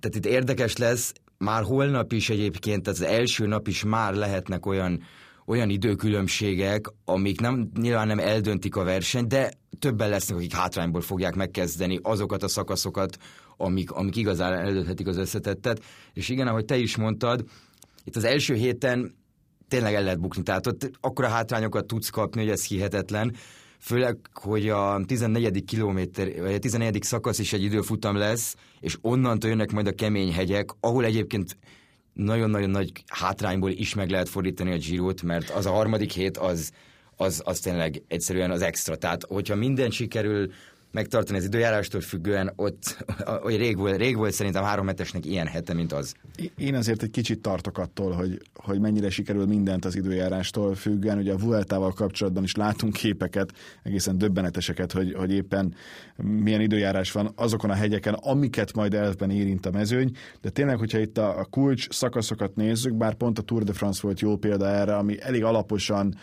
Tehát 0.00 0.14
itt 0.14 0.26
érdekes 0.26 0.76
lesz, 0.76 1.12
már 1.38 1.62
holnap 1.62 2.12
is 2.12 2.30
egyébként, 2.30 2.88
az 2.88 3.02
első 3.02 3.46
nap 3.46 3.68
is 3.68 3.84
már 3.84 4.14
lehetnek 4.14 4.66
olyan 4.66 5.02
olyan 5.46 5.70
időkülönbségek, 5.70 6.86
amik 7.04 7.40
nem, 7.40 7.70
nyilván 7.80 8.06
nem 8.06 8.18
eldöntik 8.18 8.76
a 8.76 8.84
versenyt, 8.84 9.28
de 9.28 9.50
többen 9.78 10.08
lesznek, 10.08 10.36
akik 10.36 10.52
hátrányból 10.52 11.00
fogják 11.00 11.34
megkezdeni 11.34 11.98
azokat 12.02 12.42
a 12.42 12.48
szakaszokat, 12.48 13.16
amik, 13.56 13.90
amik 13.90 14.16
igazán 14.16 14.52
eldönthetik 14.52 15.06
az 15.06 15.16
összetettet. 15.16 15.82
És 16.12 16.28
igen, 16.28 16.46
ahogy 16.46 16.64
te 16.64 16.76
is 16.76 16.96
mondtad, 16.96 17.44
itt 18.04 18.16
az 18.16 18.24
első 18.24 18.54
héten 18.54 19.14
tényleg 19.68 19.94
el 19.94 20.02
lehet 20.02 20.20
bukni, 20.20 20.42
tehát 20.42 20.66
ott 20.66 20.90
akkora 21.00 21.28
hátrányokat 21.28 21.86
tudsz 21.86 22.08
kapni, 22.08 22.40
hogy 22.40 22.50
ez 22.50 22.66
hihetetlen. 22.66 23.34
Főleg, 23.78 24.18
hogy 24.32 24.68
a 24.68 25.00
14. 25.06 25.64
kilométer, 25.64 26.40
vagy 26.40 26.54
a 26.54 26.58
14. 26.58 27.02
szakasz 27.02 27.38
is 27.38 27.52
egy 27.52 27.62
időfutam 27.62 28.16
lesz, 28.16 28.56
és 28.80 28.98
onnantól 29.00 29.50
jönnek 29.50 29.72
majd 29.72 29.86
a 29.86 29.92
kemény 29.92 30.32
hegyek, 30.32 30.70
ahol 30.80 31.04
egyébként 31.04 31.56
nagyon-nagyon 32.12 32.70
nagy 32.70 32.92
hátrányból 33.06 33.70
is 33.70 33.94
meg 33.94 34.10
lehet 34.10 34.28
fordítani 34.28 34.72
a 34.72 34.76
Girot, 34.76 35.22
mert 35.22 35.50
az 35.50 35.66
a 35.66 35.70
harmadik 35.70 36.12
hét 36.12 36.36
az, 36.36 36.72
az, 37.16 37.42
az 37.44 37.58
tényleg 37.58 38.02
egyszerűen 38.08 38.50
az 38.50 38.62
extra. 38.62 38.96
Tehát, 38.96 39.24
hogyha 39.24 39.54
minden 39.54 39.90
sikerül 39.90 40.50
megtartani 40.96 41.38
az 41.38 41.44
időjárástól 41.44 42.00
függően, 42.00 42.52
ott 42.56 43.04
hogy 43.42 43.56
rég, 43.56 43.76
volt, 43.76 43.96
rég 43.96 44.16
volt 44.16 44.32
szerintem 44.32 44.64
három 44.64 44.86
hetesnek 44.86 45.26
ilyen 45.26 45.46
hete, 45.46 45.74
mint 45.74 45.92
az. 45.92 46.14
Én 46.58 46.74
azért 46.74 47.02
egy 47.02 47.10
kicsit 47.10 47.40
tartok 47.40 47.78
attól, 47.78 48.12
hogy, 48.12 48.40
hogy 48.54 48.80
mennyire 48.80 49.10
sikerül 49.10 49.46
mindent 49.46 49.84
az 49.84 49.96
időjárástól 49.96 50.74
függően. 50.74 51.18
Ugye 51.18 51.32
a 51.32 51.36
Vueltával 51.36 51.92
kapcsolatban 51.92 52.42
is 52.42 52.54
látunk 52.54 52.92
képeket, 52.92 53.52
egészen 53.82 54.18
döbbeneteseket, 54.18 54.92
hogy, 54.92 55.14
hogy 55.14 55.32
éppen 55.32 55.74
milyen 56.16 56.60
időjárás 56.60 57.12
van 57.12 57.32
azokon 57.34 57.70
a 57.70 57.74
hegyeken, 57.74 58.14
amiket 58.14 58.72
majd 58.72 58.94
elvben 58.94 59.30
érint 59.30 59.66
a 59.66 59.70
mezőny. 59.70 60.16
De 60.40 60.50
tényleg, 60.50 60.78
hogyha 60.78 60.98
itt 60.98 61.18
a, 61.18 61.38
a 61.38 61.44
kulcs 61.44 61.90
szakaszokat 61.90 62.54
nézzük, 62.54 62.94
bár 62.94 63.14
pont 63.14 63.38
a 63.38 63.42
Tour 63.42 63.62
de 63.62 63.72
France 63.72 64.00
volt 64.02 64.20
jó 64.20 64.36
példa 64.36 64.66
erre, 64.68 64.96
ami 64.96 65.20
elég 65.20 65.44
alaposan 65.44 66.14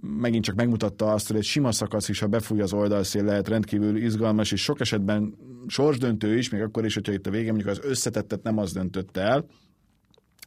megint 0.00 0.44
csak 0.44 0.54
megmutatta 0.54 1.12
azt, 1.12 1.26
hogy 1.26 1.36
egy 1.36 1.44
sima 1.44 1.72
szakasz 1.72 2.08
is, 2.08 2.18
ha 2.18 2.26
befúj 2.26 2.60
az 2.60 2.72
oldalszél, 2.72 3.24
lehet 3.24 3.48
rendkívül 3.48 3.96
izgalmas, 3.96 4.52
és 4.52 4.62
sok 4.62 4.80
esetben 4.80 5.34
sorsdöntő 5.66 6.36
is, 6.36 6.50
még 6.50 6.62
akkor 6.62 6.84
is, 6.84 6.94
hogyha 6.94 7.12
itt 7.12 7.26
a 7.26 7.30
vége 7.30 7.52
mondjuk 7.52 7.70
az 7.70 7.80
összetettet 7.82 8.42
nem 8.42 8.58
az 8.58 8.72
döntötte 8.72 9.20
el. 9.20 9.46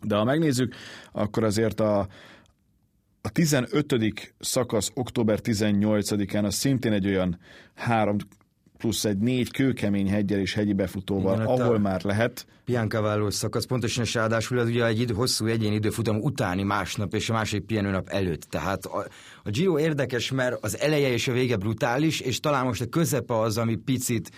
De 0.02 0.16
ha 0.16 0.24
megnézzük, 0.24 0.76
akkor 1.12 1.44
azért 1.44 1.80
a, 1.80 2.00
a 3.22 3.30
15. 3.30 3.96
szakasz 4.40 4.92
október 4.94 5.40
18-án 5.44 6.44
az 6.44 6.56
szintén 6.56 6.92
egy 6.92 7.08
olyan 7.08 7.40
három 7.74 8.18
plusz 8.82 9.06
egy 9.06 9.18
négy 9.18 9.52
kőkemény 9.52 10.10
hegyel 10.10 10.40
és 10.40 10.54
hegyi 10.54 10.74
befutóval, 10.74 11.34
Igen, 11.36 11.46
ahol 11.46 11.80
már 11.80 12.04
lehet. 12.04 12.46
Piancavallo 12.66 13.32
szakasz, 13.32 13.66
pontosan 13.66 14.04
és 14.04 14.14
ráadásul 14.14 14.60
ez 14.60 14.68
ugye 14.68 14.86
egy 14.86 15.00
idő, 15.00 15.14
hosszú 15.14 15.46
egyéni 15.46 15.76
időfutam 15.76 16.20
utáni 16.20 16.64
másnap 16.64 17.14
és 17.14 17.30
a 17.30 17.34
másik 17.34 17.64
pihenőnap 17.64 18.10
előtt. 18.10 18.42
Tehát 18.42 18.86
a, 18.86 19.08
a 19.44 19.50
Giro 19.50 19.80
érdekes, 19.80 20.32
mert 20.32 20.58
az 20.62 20.80
eleje 20.80 21.12
és 21.12 21.28
a 21.28 21.32
vége 21.32 21.56
brutális, 21.56 22.20
és 22.20 22.40
talán 22.40 22.66
most 22.66 22.82
a 22.82 22.86
közepe 22.86 23.40
az, 23.40 23.58
ami 23.58 23.76
picit 23.76 24.32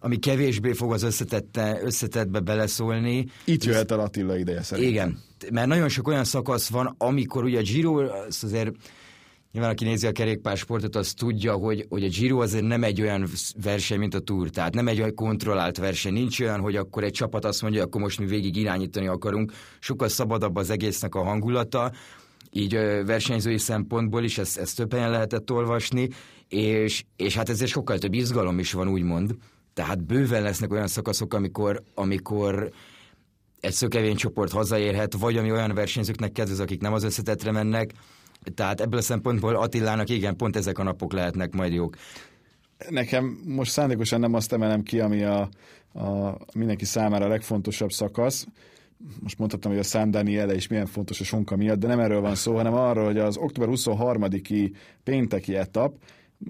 ami 0.00 0.18
kevésbé 0.18 0.72
fog 0.72 0.92
az 0.92 1.02
összetette, 1.02 1.80
összetettbe 1.82 2.40
beleszólni. 2.40 3.26
Itt 3.44 3.64
jöhet 3.64 3.90
el 3.90 4.00
Attila 4.00 4.38
ideje 4.38 4.62
szerintem. 4.62 4.92
Igen, 4.92 5.18
mert 5.52 5.66
nagyon 5.66 5.88
sok 5.88 6.08
olyan 6.08 6.24
szakasz 6.24 6.68
van, 6.68 6.94
amikor 6.98 7.44
ugye 7.44 7.58
a 7.58 7.62
Giro, 7.62 7.98
az 7.98 8.44
azért 8.44 8.72
Nyilván, 9.58 9.76
aki 9.76 9.84
nézi 9.84 10.06
a 10.06 10.12
kerékpársportot, 10.12 10.96
az 10.96 11.12
tudja, 11.12 11.52
hogy, 11.52 11.86
hogy 11.88 12.04
a 12.04 12.08
Giro 12.08 12.40
azért 12.40 12.64
nem 12.64 12.84
egy 12.84 13.00
olyan 13.00 13.26
verseny, 13.62 13.98
mint 13.98 14.14
a 14.14 14.18
Tour, 14.18 14.50
tehát 14.50 14.74
nem 14.74 14.88
egy 14.88 14.98
olyan 14.98 15.14
kontrollált 15.14 15.76
verseny. 15.76 16.12
Nincs 16.12 16.40
olyan, 16.40 16.60
hogy 16.60 16.76
akkor 16.76 17.04
egy 17.04 17.12
csapat 17.12 17.44
azt 17.44 17.62
mondja, 17.62 17.82
akkor 17.82 18.00
most 18.00 18.18
mi 18.18 18.26
végig 18.26 18.56
irányítani 18.56 19.06
akarunk. 19.06 19.52
Sokkal 19.78 20.08
szabadabb 20.08 20.56
az 20.56 20.70
egésznek 20.70 21.14
a 21.14 21.22
hangulata, 21.22 21.92
így 22.52 22.72
versenyzői 23.06 23.58
szempontból 23.58 24.24
is 24.24 24.38
ezt, 24.38 24.58
ezt 24.58 24.76
több 24.76 24.92
helyen 24.92 25.10
lehetett 25.10 25.50
olvasni, 25.50 26.08
és, 26.48 27.04
és 27.16 27.36
hát 27.36 27.48
ezért 27.48 27.70
sokkal 27.70 27.98
több 27.98 28.14
izgalom 28.14 28.58
is 28.58 28.72
van, 28.72 28.88
úgymond. 28.88 29.34
Tehát 29.74 30.04
bőven 30.04 30.42
lesznek 30.42 30.72
olyan 30.72 30.88
szakaszok, 30.88 31.34
amikor, 31.34 31.82
amikor 31.94 32.70
egy 33.60 33.72
szökevény 33.72 34.16
csoport 34.16 34.52
hazaérhet, 34.52 35.14
vagy 35.14 35.36
ami 35.36 35.50
olyan 35.50 35.74
versenyzőknek 35.74 36.32
kedvez, 36.32 36.60
akik 36.60 36.80
nem 36.80 36.92
az 36.92 37.02
összetetre 37.02 37.52
mennek, 37.52 37.92
tehát 38.54 38.80
ebből 38.80 38.98
a 38.98 39.02
szempontból 39.02 39.54
Attilának 39.56 40.08
igen, 40.08 40.36
pont 40.36 40.56
ezek 40.56 40.78
a 40.78 40.82
napok 40.82 41.12
lehetnek 41.12 41.52
majd 41.52 41.72
jók. 41.72 41.96
Nekem 42.88 43.40
most 43.44 43.70
szándékosan 43.70 44.20
nem 44.20 44.34
azt 44.34 44.52
emelem 44.52 44.82
ki, 44.82 45.00
ami 45.00 45.22
a, 45.22 45.48
a 45.94 46.36
mindenki 46.54 46.84
számára 46.84 47.24
a 47.24 47.28
legfontosabb 47.28 47.92
szakasz. 47.92 48.46
Most 49.20 49.38
mondhatom, 49.38 49.72
hogy 49.72 49.80
a 49.80 49.84
San 49.84 50.10
Daniele 50.10 50.54
is 50.54 50.66
milyen 50.66 50.86
fontos 50.86 51.20
a 51.20 51.24
sonka 51.24 51.56
miatt, 51.56 51.78
de 51.78 51.86
nem 51.86 52.00
erről 52.00 52.20
van 52.20 52.34
szó, 52.34 52.56
hanem 52.56 52.74
arról, 52.74 53.04
hogy 53.04 53.18
az 53.18 53.36
október 53.36 53.68
23-i 53.72 54.72
pénteki 55.02 55.56
etap, 55.56 55.94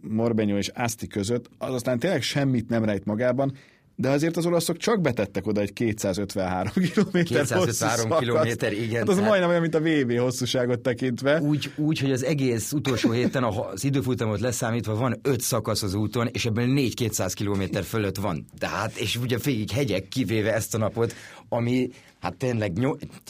Morbenyó 0.03 0.57
és 0.57 0.69
Asti 0.69 1.07
között, 1.07 1.51
az 1.59 1.75
aztán 1.75 1.99
tényleg 1.99 2.23
semmit 2.23 2.69
nem 2.69 2.85
rejt 2.85 3.05
magában, 3.05 3.53
de 4.01 4.09
azért 4.09 4.37
az 4.37 4.47
olaszok 4.47 4.77
csak 4.77 5.01
betettek 5.01 5.47
oda 5.47 5.61
egy 5.61 5.73
253 5.73 6.73
km 6.73 7.19
253 7.23 8.19
kilométer, 8.19 8.73
igen. 8.73 8.99
Hát 8.99 9.09
az 9.09 9.15
tehát... 9.15 9.29
majdnem 9.29 9.49
olyan, 9.51 9.61
mint 9.61 9.75
a 9.75 9.81
VB 9.81 10.19
hosszúságot 10.19 10.81
tekintve. 10.81 11.41
Úgy, 11.41 11.73
úgy, 11.77 11.99
hogy 11.99 12.13
az 12.13 12.25
egész 12.25 12.73
utolsó 12.73 13.11
héten 13.11 13.45
az 13.45 13.85
időfutamot 13.85 14.41
leszámítva 14.41 14.95
van 14.95 15.19
5 15.23 15.41
szakasz 15.41 15.83
az 15.83 15.95
úton, 15.95 16.29
és 16.33 16.47
ebből 16.47 16.67
4 16.67 16.95
200 16.95 17.33
km 17.35 17.63
fölött 17.85 18.17
van. 18.17 18.47
Tehát, 18.59 18.97
és 18.97 19.17
ugye 19.17 19.37
végig 19.37 19.71
hegyek 19.71 20.09
kivéve 20.09 20.55
ezt 20.55 20.75
a 20.75 20.79
napot, 20.79 21.15
ami 21.49 21.91
hát 22.21 22.37
tényleg 22.37 22.73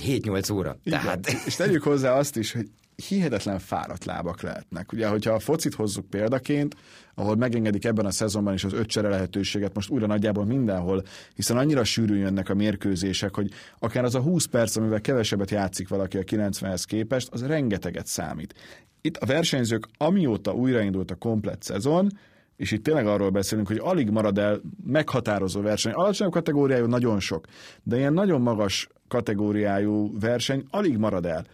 7-8 0.03 0.53
óra. 0.53 0.77
Igen. 0.85 1.01
Tehát... 1.01 1.33
És 1.47 1.55
tegyük 1.55 1.83
hozzá 1.83 2.13
azt 2.13 2.37
is, 2.37 2.53
hogy 2.53 2.69
hihetetlen 3.07 3.59
fáradt 3.59 4.05
lábak 4.05 4.43
lehetnek. 4.43 4.93
Ugye, 4.93 5.09
hogyha 5.09 5.33
a 5.33 5.39
focit 5.39 5.75
hozzuk 5.75 6.11
példaként, 6.11 6.77
ahol 7.15 7.37
megengedik 7.37 7.85
ebben 7.85 8.07
a 8.07 8.11
szezonban 8.11 8.55
is 8.55 8.65
az 8.65 8.73
öt 8.73 8.87
csere 8.87 9.09
lehetőséget, 9.09 9.75
most 9.75 9.91
újra 9.91 10.07
nagyjából 10.07 10.45
mindenhol, 10.45 11.03
hiszen 11.35 11.57
annyira 11.57 11.85
sűrűn 11.85 12.19
jönnek 12.19 12.49
a 12.49 12.55
mérkőzések, 12.55 13.35
hogy 13.35 13.51
akár 13.79 14.05
az 14.05 14.15
a 14.15 14.21
20 14.21 14.45
perc, 14.45 14.77
amivel 14.77 15.01
kevesebbet 15.01 15.51
játszik 15.51 15.89
valaki 15.89 16.19
a 16.19 16.23
90-hez 16.23 16.83
képest, 16.87 17.29
az 17.31 17.47
rengeteget 17.47 18.07
számít. 18.07 18.55
Itt 19.01 19.17
a 19.17 19.27
versenyzők, 19.27 19.89
amióta 19.97 20.55
újraindult 20.55 21.11
a 21.11 21.15
komplet 21.15 21.63
szezon, 21.63 22.09
és 22.57 22.71
itt 22.71 22.85
tényleg 22.85 23.07
arról 23.07 23.31
beszélünk, 23.31 23.67
hogy 23.67 23.79
alig 23.83 24.11
marad 24.11 24.39
el 24.39 24.61
meghatározó 24.87 25.61
verseny. 25.61 25.93
Alacsonyabb 25.93 26.33
kategóriájú 26.33 26.87
nagyon 26.87 27.21
sok, 27.21 27.45
de 27.83 27.97
ilyen 27.97 28.13
nagyon 28.13 28.41
magas 28.41 28.89
kategóriájú 29.09 30.19
verseny 30.21 30.65
alig 30.71 30.97
marad 30.97 31.27
el 31.27 31.47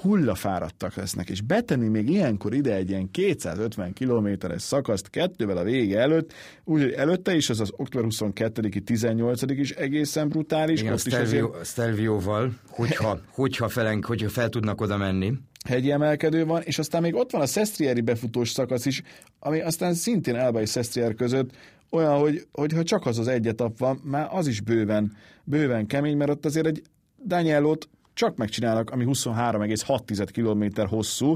hullafáradtak 0.00 0.94
lesznek, 0.94 1.30
és 1.30 1.40
betenni 1.40 1.88
még 1.88 2.08
ilyenkor 2.08 2.54
ide 2.54 2.74
egy 2.74 2.90
ilyen 2.90 3.10
250 3.10 3.92
kilométeres 3.92 4.62
szakaszt 4.62 5.10
kettővel 5.10 5.56
a 5.56 5.62
vége 5.62 5.98
előtt, 5.98 6.32
úgyhogy 6.64 6.92
előtte 6.92 7.34
is 7.34 7.50
az 7.50 7.60
az 7.60 7.72
október 7.76 8.08
22-i 8.10 8.84
18 8.84 9.42
is 9.42 9.70
egészen 9.70 10.28
brutális. 10.28 10.80
Igen, 10.80 10.96
Stelvio, 10.96 11.48
azért... 11.48 11.66
Stelvioval, 11.66 12.52
hogyha, 12.68 13.20
hogyha, 13.30 13.68
felenk, 13.68 14.04
hogyha 14.04 14.28
fel 14.28 14.48
tudnak 14.48 14.80
oda 14.80 14.96
menni 14.96 15.32
hegyi 15.68 15.90
emelkedő 15.90 16.44
van, 16.44 16.62
és 16.62 16.78
aztán 16.78 17.02
még 17.02 17.14
ott 17.14 17.30
van 17.30 17.40
a 17.40 17.46
Szestrieri 17.46 18.00
befutós 18.00 18.50
szakasz 18.50 18.86
is, 18.86 19.02
ami 19.38 19.60
aztán 19.60 19.94
szintén 19.94 20.34
Elba 20.34 20.60
és 20.60 20.68
Szestrier 20.68 21.14
között 21.14 21.50
olyan, 21.90 22.18
hogy, 22.18 22.46
hogy 22.52 22.72
ha 22.72 22.82
csak 22.82 23.06
az 23.06 23.18
az 23.18 23.28
egy 23.28 23.46
etap 23.46 23.78
van, 23.78 24.00
már 24.04 24.28
az 24.30 24.46
is 24.46 24.60
bőven, 24.60 25.16
bőven 25.44 25.86
kemény, 25.86 26.16
mert 26.16 26.30
ott 26.30 26.44
azért 26.44 26.66
egy 26.66 26.82
Danielot 27.26 27.88
csak 28.22 28.36
megcsinálnak, 28.36 28.90
ami 28.90 29.04
23,6 29.08 30.28
km 30.32 30.88
hosszú, 30.88 31.34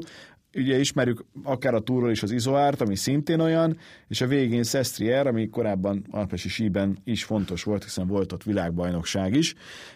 ugye 0.54 0.78
ismerjük 0.78 1.24
akár 1.42 1.74
a 1.74 1.80
túról 1.80 2.10
is 2.10 2.22
az 2.22 2.30
Izoárt, 2.30 2.80
ami 2.80 2.96
szintén 2.96 3.40
olyan, 3.40 3.78
és 4.08 4.20
a 4.20 4.26
végén 4.26 4.62
Sestrier, 4.62 5.26
ami 5.26 5.48
korábban 5.48 6.06
Alpesi 6.10 6.48
síben 6.48 6.98
is 7.04 7.24
fontos 7.24 7.62
volt, 7.62 7.84
hiszen 7.84 8.06
volt 8.06 8.32
ott 8.32 8.42
világbajnokság 8.42 9.34
is, 9.34 9.54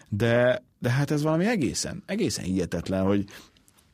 de, 0.09 0.63
de 0.79 0.89
hát 0.89 1.11
ez 1.11 1.21
valami 1.21 1.45
egészen, 1.45 2.03
egészen 2.05 2.43
hihetetlen, 2.43 3.03
hogy, 3.03 3.25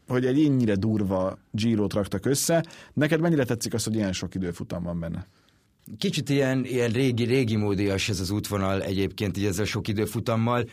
hogy 0.08 0.26
egy 0.26 0.46
ennyire 0.46 0.76
durva 0.76 1.38
Giro-t 1.52 1.94
raktak 1.94 2.26
össze. 2.26 2.66
Neked 2.94 3.20
mennyire 3.20 3.44
tetszik 3.44 3.74
az, 3.74 3.84
hogy 3.84 3.96
ilyen 3.96 4.14
sok 4.14 4.36
időfutam 4.36 4.84
van 4.84 5.00
benne? 5.00 5.28
Kicsit 5.98 6.30
ilyen, 6.30 6.66
ilyen 6.66 6.92
régi, 6.92 7.24
régi 7.24 7.56
módias 7.56 8.10
ez 8.10 8.20
az 8.20 8.30
útvonal 8.30 8.84
egyébként, 8.84 9.38
így 9.38 9.46
ezzel 9.46 9.66
sok 9.66 9.88
időfutammal. 9.88 10.66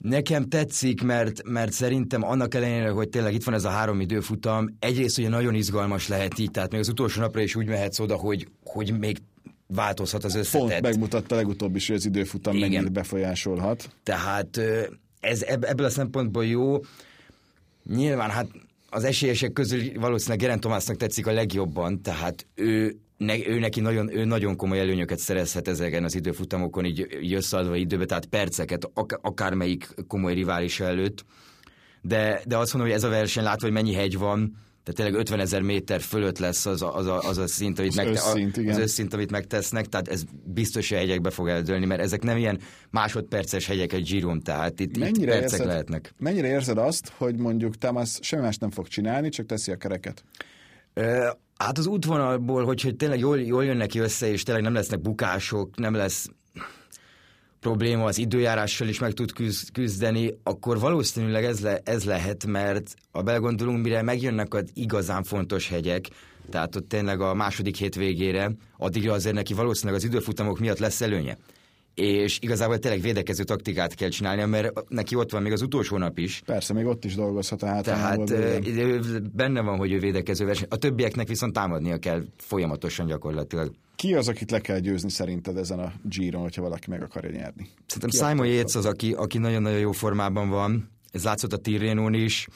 Nekem 0.00 0.48
tetszik, 0.48 1.02
mert, 1.02 1.42
mert 1.44 1.72
szerintem 1.72 2.24
annak 2.24 2.54
ellenére, 2.54 2.90
hogy 2.90 3.08
tényleg 3.08 3.34
itt 3.34 3.44
van 3.44 3.54
ez 3.54 3.64
a 3.64 3.68
három 3.68 4.00
időfutam, 4.00 4.76
egyrészt 4.78 5.18
ugye 5.18 5.28
nagyon 5.28 5.54
izgalmas 5.54 6.08
lehet 6.08 6.38
így, 6.38 6.50
tehát 6.50 6.70
még 6.70 6.80
az 6.80 6.88
utolsó 6.88 7.20
napra 7.20 7.40
is 7.40 7.56
úgy 7.56 7.66
mehetsz 7.66 7.98
oda, 7.98 8.16
hogy, 8.16 8.48
hogy 8.64 8.98
még 8.98 9.18
változhat 9.66 10.24
az 10.24 10.34
összetett. 10.34 10.68
Pont 10.68 10.80
megmutatta 10.80 11.34
legutóbb 11.34 11.76
is, 11.76 11.86
hogy 11.86 11.96
az 11.96 12.06
időfutam 12.06 12.56
Igen. 12.56 12.70
mennyit 12.70 12.92
befolyásolhat. 12.92 13.90
Tehát 14.02 14.60
ez 15.20 15.42
ebből 15.42 15.86
a 15.86 15.90
szempontból 15.90 16.46
jó. 16.46 16.80
Nyilván 17.84 18.30
hát 18.30 18.46
az 18.90 19.04
esélyesek 19.04 19.52
közül 19.52 20.00
valószínűleg 20.00 20.38
Geren 20.38 20.60
Tomásznak 20.60 20.96
tetszik 20.96 21.26
a 21.26 21.32
legjobban, 21.32 22.02
tehát 22.02 22.46
ő, 22.54 22.96
ne, 23.24 23.46
ő 23.46 23.58
neki 23.58 23.80
nagyon, 23.80 24.16
ő 24.16 24.24
nagyon 24.24 24.56
komoly 24.56 24.78
előnyöket 24.78 25.18
szerezhet 25.18 25.68
ezeken 25.68 26.04
az 26.04 26.14
időfutamokon, 26.14 26.84
így, 26.84 27.18
így 27.22 27.32
összeadva 27.32 27.76
időbe, 27.76 28.04
tehát 28.04 28.26
perceket, 28.26 28.90
ak- 28.94 29.18
akármelyik 29.22 29.88
komoly 30.06 30.34
rivális 30.34 30.80
előtt. 30.80 31.24
De, 32.02 32.40
de 32.46 32.56
azt 32.56 32.72
mondom, 32.72 32.90
hogy 32.90 33.00
ez 33.00 33.04
a 33.04 33.08
verseny, 33.08 33.44
látva, 33.44 33.66
hogy 33.66 33.74
mennyi 33.74 33.92
hegy 33.92 34.18
van, 34.18 34.56
tehát 34.82 35.00
tényleg 35.00 35.14
50 35.14 35.40
ezer 35.40 35.62
méter 35.62 36.00
fölött 36.00 36.38
lesz 36.38 36.66
az 36.66 36.82
a, 36.82 36.96
az 36.96 37.06
a, 37.06 37.18
az 37.18 37.38
a 37.38 37.46
szint, 37.46 37.78
amit, 37.78 37.90
az, 37.90 37.96
megte- 37.96 38.14
összszint, 38.14 38.56
az 38.68 38.78
összszint, 38.78 39.14
amit 39.14 39.30
megtesznek, 39.30 39.86
tehát 39.86 40.08
ez 40.08 40.22
biztos, 40.44 40.88
hogy 40.88 40.98
hegyekbe 40.98 41.30
fog 41.30 41.48
eldőlni, 41.48 41.86
mert 41.86 42.00
ezek 42.00 42.22
nem 42.22 42.36
ilyen 42.36 42.60
másodperces 42.90 43.66
hegyek 43.66 43.92
egy 43.92 44.06
zsíron, 44.06 44.42
tehát 44.42 44.80
itt, 44.80 44.98
mennyire 44.98 45.34
itt 45.34 45.38
percek 45.38 45.58
érzed, 45.58 45.66
lehetnek. 45.66 46.14
Mennyire 46.18 46.48
érzed 46.48 46.78
azt, 46.78 47.12
hogy 47.16 47.36
mondjuk 47.36 47.76
Tamás 47.76 48.18
semmi 48.20 48.42
más 48.42 48.56
nem 48.56 48.70
fog 48.70 48.88
csinálni, 48.88 49.28
csak 49.28 49.46
teszi 49.46 49.72
a 49.72 49.76
kereket? 49.76 50.24
Hát 51.56 51.78
az 51.78 51.86
útvonalból, 51.86 52.64
hogy 52.64 52.94
tényleg 52.96 53.18
jól, 53.18 53.40
jól 53.40 53.64
jön 53.64 53.76
neki 53.76 53.98
össze, 53.98 54.30
és 54.30 54.42
tényleg 54.42 54.62
nem 54.62 54.72
lesznek 54.72 55.00
bukások, 55.00 55.76
nem 55.76 55.94
lesz 55.94 56.28
probléma 57.60 58.04
az 58.04 58.18
időjárással 58.18 58.88
is 58.88 58.98
meg 58.98 59.12
tud 59.12 59.32
küzdeni, 59.72 60.34
akkor 60.42 60.78
valószínűleg 60.78 61.44
ez, 61.44 61.60
le, 61.60 61.80
ez 61.84 62.04
lehet, 62.04 62.46
mert 62.46 62.94
a 63.10 63.22
belegondolunk, 63.22 63.82
mire 63.82 64.02
megjönnek 64.02 64.54
az 64.54 64.64
igazán 64.74 65.22
fontos 65.22 65.68
hegyek, 65.68 66.08
tehát 66.50 66.76
ott 66.76 66.88
tényleg 66.88 67.20
a 67.20 67.34
második 67.34 67.76
hét 67.76 67.94
végére, 67.94 68.52
addigra 68.76 69.12
azért 69.12 69.34
neki 69.34 69.54
valószínűleg 69.54 70.00
az 70.00 70.04
időfutamok 70.04 70.58
miatt 70.58 70.78
lesz 70.78 71.00
előnye. 71.00 71.38
És 71.94 72.38
igazából 72.40 72.78
tényleg 72.78 73.00
védekező 73.00 73.44
taktikát 73.44 73.94
kell 73.94 74.08
csinálnia, 74.08 74.46
mert 74.46 74.88
neki 74.88 75.14
ott 75.14 75.30
van 75.30 75.42
még 75.42 75.52
az 75.52 75.62
utolsó 75.62 75.96
nap 75.96 76.18
is. 76.18 76.42
Persze, 76.46 76.72
még 76.72 76.86
ott 76.86 77.04
is 77.04 77.14
dolgozhat 77.14 77.62
a 77.62 77.66
hátrányból. 77.66 78.26
Tehát 78.26 79.32
benne 79.32 79.60
van, 79.60 79.78
hogy 79.78 79.92
ő 79.92 79.98
védekező 79.98 80.44
verseny. 80.44 80.66
A 80.70 80.76
többieknek 80.76 81.28
viszont 81.28 81.52
támadnia 81.52 81.98
kell 81.98 82.22
folyamatosan 82.36 83.06
gyakorlatilag. 83.06 83.72
Ki 83.96 84.14
az, 84.14 84.28
akit 84.28 84.50
le 84.50 84.60
kell 84.60 84.78
győzni 84.78 85.10
szerinted 85.10 85.56
ezen 85.56 85.78
a 85.78 85.92
Giron, 86.02 86.42
hogyha 86.42 86.62
valaki 86.62 86.90
meg 86.90 87.02
akarja 87.02 87.30
nyerni? 87.30 87.68
Szerintem 87.86 88.10
Ki 88.10 88.16
Simon 88.16 88.46
Yates 88.46 88.74
az, 88.74 88.86
aki, 88.86 89.12
aki 89.12 89.38
nagyon-nagyon 89.38 89.78
jó 89.78 89.92
formában 89.92 90.48
van. 90.48 90.90
Ez 91.10 91.24
látszott 91.24 91.52
a 91.52 91.56
Tirrénón 91.56 92.14
is. 92.14 92.48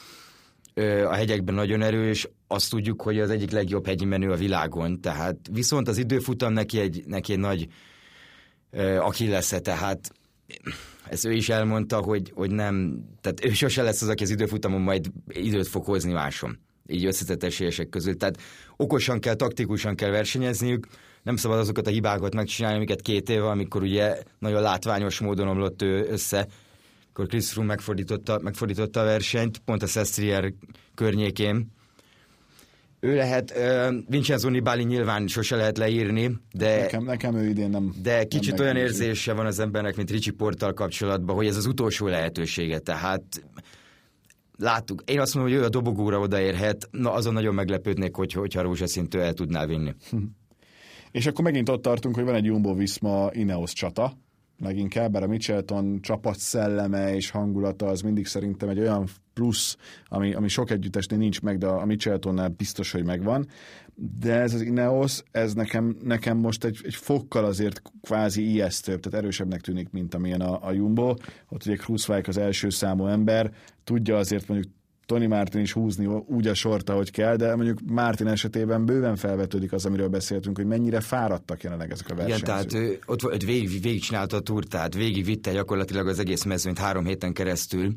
A 1.07 1.13
hegyekben 1.13 1.55
nagyon 1.55 1.81
erős, 1.81 2.27
azt 2.47 2.69
tudjuk, 2.69 3.01
hogy 3.01 3.19
az 3.19 3.29
egyik 3.29 3.51
legjobb 3.51 3.85
hegyi 3.85 4.05
menő 4.05 4.31
a 4.31 4.35
világon, 4.35 5.01
tehát 5.01 5.37
viszont 5.51 5.87
az 5.87 5.97
időfutam 5.97 6.53
neki 6.53 6.79
egy, 6.79 7.03
neki 7.07 7.31
egy 7.31 7.39
nagy 7.39 7.67
lesz 9.19 9.51
-e, 9.51 9.59
tehát 9.59 10.11
ez 11.09 11.25
ő 11.25 11.33
is 11.33 11.49
elmondta, 11.49 11.97
hogy, 11.97 12.31
hogy 12.35 12.51
nem, 12.51 13.03
tehát 13.21 13.45
ő 13.45 13.53
sose 13.53 13.81
lesz 13.81 14.01
az, 14.01 14.09
aki 14.09 14.23
az 14.23 14.29
időfutamon 14.29 14.81
majd 14.81 15.11
időt 15.27 15.67
fog 15.67 15.85
hozni 15.85 16.11
másom, 16.11 16.57
így 16.87 17.05
összetett 17.05 17.43
esélyesek 17.43 17.89
közül. 17.89 18.17
Tehát 18.17 18.37
okosan 18.75 19.19
kell, 19.19 19.33
taktikusan 19.33 19.95
kell 19.95 20.09
versenyezniük, 20.09 20.87
nem 21.23 21.35
szabad 21.35 21.59
azokat 21.59 21.87
a 21.87 21.89
hibákat 21.89 22.35
megcsinálni, 22.35 22.77
amiket 22.77 23.01
két 23.01 23.29
éve, 23.29 23.49
amikor 23.49 23.81
ugye 23.81 24.17
nagyon 24.39 24.61
látványos 24.61 25.19
módon 25.19 25.47
omlott 25.47 25.81
ő 25.81 26.07
össze, 26.09 26.47
akkor 27.09 27.27
Chris 27.27 27.51
Froome 27.51 27.69
megfordította, 27.69 28.39
megfordította 28.41 28.99
a 28.99 29.03
versenyt, 29.03 29.57
pont 29.57 29.83
a 29.83 29.87
Sestrier 29.87 30.53
környékén. 30.95 31.71
Ő 32.99 33.15
lehet, 33.15 33.53
uh, 33.57 33.95
Vincenzo 34.07 34.49
Nibali 34.49 34.83
nyilván 34.83 35.27
sose 35.27 35.55
lehet 35.55 35.77
leírni, 35.77 36.31
de... 36.53 36.79
Nekem, 36.79 37.03
nekem 37.03 37.35
ő 37.35 37.47
idén 37.47 37.69
nem... 37.69 37.93
De 38.01 38.23
kicsit 38.23 38.53
nem 38.53 38.61
olyan 38.61 38.75
érzése 38.75 39.33
van 39.33 39.45
az 39.45 39.59
embernek, 39.59 39.95
mint 39.95 40.11
Ricsi 40.11 40.31
Portal 40.31 40.73
kapcsolatban, 40.73 41.35
hogy 41.35 41.47
ez 41.47 41.57
az 41.57 41.65
utolsó 41.65 42.07
lehetősége, 42.07 42.79
tehát 42.79 43.23
láttuk. 44.57 45.03
Én 45.05 45.19
azt 45.19 45.35
mondom, 45.35 45.53
hogy 45.53 45.61
ő 45.61 45.65
a 45.65 45.69
dobogóra 45.69 46.19
odaérhet, 46.19 46.87
na 46.91 47.11
azon 47.11 47.33
nagyon 47.33 47.53
meglepődnék, 47.53 48.15
hogy, 48.15 48.33
hogyha 48.33 48.61
rózsaszintől 48.61 49.21
el 49.21 49.33
tudná 49.33 49.65
vinni. 49.65 49.95
És 51.11 51.25
akkor 51.25 51.43
megint 51.43 51.69
ott 51.69 51.81
tartunk, 51.81 52.15
hogy 52.15 52.23
van 52.23 52.35
egy 52.35 52.45
Jumbo-Visma 52.45 53.29
Ineos 53.33 53.73
csata, 53.73 54.17
leginkább, 54.59 55.11
bár 55.11 55.23
a 55.23 55.27
Mitchelton 55.27 56.01
csapat 56.01 56.37
szelleme 56.37 57.15
és 57.15 57.29
hangulata 57.29 57.85
az 57.85 58.01
mindig 58.01 58.25
szerintem 58.25 58.69
egy 58.69 58.79
olyan 58.79 59.07
plusz, 59.33 59.77
ami, 60.07 60.33
ami 60.33 60.47
sok 60.47 60.71
együttesnél 60.71 61.17
nincs 61.19 61.41
meg, 61.41 61.57
de 61.57 61.67
a 61.67 61.85
Mitcheltonnál 61.85 62.47
biztos, 62.47 62.91
hogy 62.91 63.03
megvan. 63.03 63.47
De 64.19 64.33
ez 64.33 64.53
az 64.53 64.61
Ineos, 64.61 65.23
ez 65.31 65.53
nekem, 65.53 65.97
nekem 66.03 66.37
most 66.37 66.63
egy, 66.63 66.79
egy 66.83 66.95
fokkal 66.95 67.45
azért 67.45 67.81
kvázi 68.01 68.49
ijesztőbb, 68.49 68.99
tehát 68.99 69.19
erősebbnek 69.19 69.61
tűnik, 69.61 69.89
mint 69.89 70.13
amilyen 70.13 70.41
a, 70.41 70.67
a 70.67 70.71
Jumbo. 70.71 71.15
Ott 71.49 71.65
ugye 71.65 71.75
Kruszvájk 71.75 72.27
az 72.27 72.37
első 72.37 72.69
számú 72.69 73.07
ember, 73.07 73.51
tudja 73.83 74.17
azért 74.17 74.47
mondjuk 74.47 74.73
Tony 75.05 75.27
Martin 75.27 75.61
is 75.61 75.71
húzni 75.71 76.05
úgy 76.05 76.47
a 76.47 76.53
sort, 76.53 76.89
ahogy 76.89 77.11
kell, 77.11 77.35
de 77.35 77.55
mondjuk 77.55 77.79
Martin 77.85 78.27
esetében 78.27 78.85
bőven 78.85 79.15
felvetődik 79.15 79.73
az, 79.73 79.85
amiről 79.85 80.07
beszéltünk, 80.07 80.57
hogy 80.57 80.65
mennyire 80.65 80.99
fáradtak 80.99 81.63
jelenleg 81.63 81.91
ezek 81.91 82.09
a 82.09 82.15
versenyzők. 82.15 82.47
Igen, 82.47 82.55
tehát 82.55 82.73
ő, 82.73 82.99
ott 83.05 83.21
volt, 83.21 83.43
végig, 83.43 83.81
végig 83.81 84.01
csinálta 84.01 84.37
a 84.37 84.39
túrt, 84.39 84.69
tehát 84.69 84.93
végig 84.93 85.25
vitte 85.25 85.51
gyakorlatilag 85.51 86.07
az 86.07 86.19
egész 86.19 86.43
mezőnyt 86.43 86.79
három 86.79 87.05
héten 87.05 87.33
keresztül. 87.33 87.95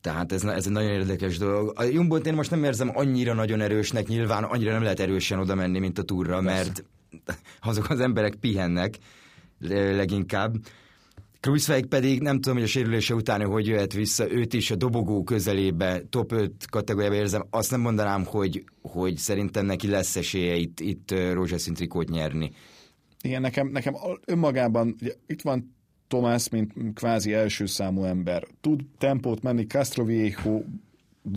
Tehát 0.00 0.32
ez, 0.32 0.44
ez 0.44 0.66
egy 0.66 0.72
nagyon 0.72 0.90
érdekes 0.90 1.38
dolog. 1.38 1.72
A 1.76 1.82
jumbo 1.82 2.16
én 2.16 2.34
most 2.34 2.50
nem 2.50 2.64
érzem 2.64 2.90
annyira 2.94 3.34
nagyon 3.34 3.60
erősnek, 3.60 4.06
nyilván 4.06 4.44
annyira 4.44 4.72
nem 4.72 4.82
lehet 4.82 5.00
erősen 5.00 5.38
oda 5.38 5.54
menni, 5.54 5.78
mint 5.78 5.98
a 5.98 6.02
túra, 6.02 6.40
mert 6.40 6.84
azok 7.60 7.90
az 7.90 8.00
emberek 8.00 8.34
pihennek 8.34 8.98
leginkább. 9.68 10.54
Kruiswijk 11.40 11.86
pedig 11.86 12.20
nem 12.20 12.34
tudom, 12.34 12.54
hogy 12.54 12.66
a 12.66 12.68
sérülése 12.68 13.14
után 13.14 13.46
hogy 13.46 13.66
jöhet 13.66 13.92
vissza, 13.92 14.30
őt 14.32 14.54
is 14.54 14.70
a 14.70 14.76
dobogó 14.76 15.22
közelébe, 15.22 16.02
top 16.08 16.32
5 16.32 16.52
kategóriába 16.70 17.14
érzem. 17.14 17.46
Azt 17.50 17.70
nem 17.70 17.80
mondanám, 17.80 18.24
hogy, 18.24 18.64
hogy 18.82 19.16
szerintem 19.16 19.66
neki 19.66 19.88
lesz 19.88 20.16
esélye 20.16 20.54
itt, 20.54 20.80
itt 20.80 21.14
rózsaszín 21.32 21.74
trikót 21.74 22.08
nyerni. 22.08 22.52
Igen, 23.22 23.40
nekem, 23.40 23.68
nekem 23.68 23.94
önmagában, 24.24 24.96
ugye, 25.00 25.12
itt 25.26 25.42
van 25.42 25.74
Tomás, 26.08 26.48
mint 26.48 26.72
kvázi 26.94 27.32
első 27.32 27.66
számú 27.66 28.04
ember. 28.04 28.46
Tud 28.60 28.80
tempót 28.98 29.42
menni, 29.42 29.66
Castroviejo 29.66 30.62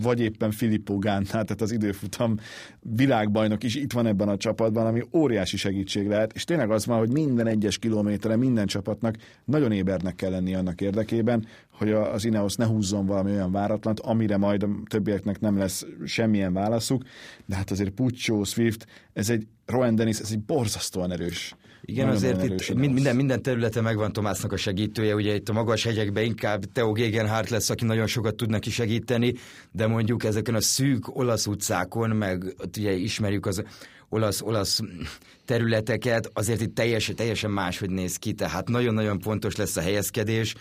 vagy 0.02 0.20
éppen 0.20 0.50
Filippo 0.50 0.98
Gánál, 0.98 1.24
tehát 1.26 1.60
az 1.60 1.72
időfutam 1.72 2.36
világbajnok 2.80 3.62
is 3.62 3.74
itt 3.74 3.92
van 3.92 4.06
ebben 4.06 4.28
a 4.28 4.36
csapatban, 4.36 4.86
ami 4.86 5.02
óriási 5.12 5.56
segítség 5.56 6.06
lehet, 6.06 6.32
és 6.32 6.44
tényleg 6.44 6.70
az 6.70 6.86
van, 6.86 6.98
hogy 6.98 7.12
minden 7.12 7.46
egyes 7.46 7.78
kilométerre 7.78 8.36
minden 8.36 8.66
csapatnak 8.66 9.16
nagyon 9.44 9.72
ébernek 9.72 10.14
kell 10.14 10.30
lenni 10.30 10.54
annak 10.54 10.80
érdekében, 10.80 11.46
hogy 11.70 11.92
az 11.92 12.24
Ineos 12.24 12.54
ne 12.54 12.66
húzzon 12.66 13.06
valami 13.06 13.30
olyan 13.30 13.52
váratlant, 13.52 14.00
amire 14.00 14.36
majd 14.36 14.62
a 14.62 14.68
többieknek 14.86 15.40
nem 15.40 15.58
lesz 15.58 15.86
semmilyen 16.04 16.52
válaszuk, 16.52 17.02
de 17.46 17.54
hát 17.54 17.70
azért 17.70 17.90
Puccio, 17.90 18.44
Swift, 18.44 18.86
ez 19.12 19.30
egy 19.30 19.46
Rowan 19.66 19.94
Dennis, 19.94 20.18
ez 20.18 20.30
egy 20.30 20.40
borzasztóan 20.40 21.12
erős 21.12 21.54
igen, 21.86 22.06
nagyon 22.06 22.30
azért 22.30 22.70
itt 22.70 22.74
minden, 22.74 23.16
minden 23.16 23.42
területen 23.42 23.82
megvan 23.82 24.12
Tomásznak 24.12 24.52
a 24.52 24.56
segítője, 24.56 25.14
ugye 25.14 25.34
itt 25.34 25.48
a 25.48 25.52
magas 25.52 25.84
hegyekben 25.84 26.24
inkább 26.24 26.64
Theo 26.72 26.92
Gegenhardt 26.92 27.48
lesz, 27.48 27.70
aki 27.70 27.84
nagyon 27.84 28.06
sokat 28.06 28.34
tud 28.34 28.50
neki 28.50 28.70
segíteni, 28.70 29.34
de 29.72 29.86
mondjuk 29.86 30.24
ezeken 30.24 30.54
a 30.54 30.60
szűk 30.60 31.16
olasz 31.16 31.46
utcákon, 31.46 32.10
meg 32.10 32.54
ugye 32.76 32.92
ismerjük 32.92 33.46
az 33.46 33.62
olasz, 34.08 34.40
olasz 34.40 34.80
területeket, 35.44 36.30
azért 36.32 36.60
itt 36.60 36.74
teljesen, 36.74 37.14
teljesen 37.14 37.50
máshogy 37.50 37.90
néz 37.90 38.16
ki, 38.16 38.32
tehát 38.32 38.68
nagyon-nagyon 38.68 39.20
fontos 39.20 39.56
lesz 39.56 39.76
a 39.76 39.80
helyezkedés, 39.80 40.54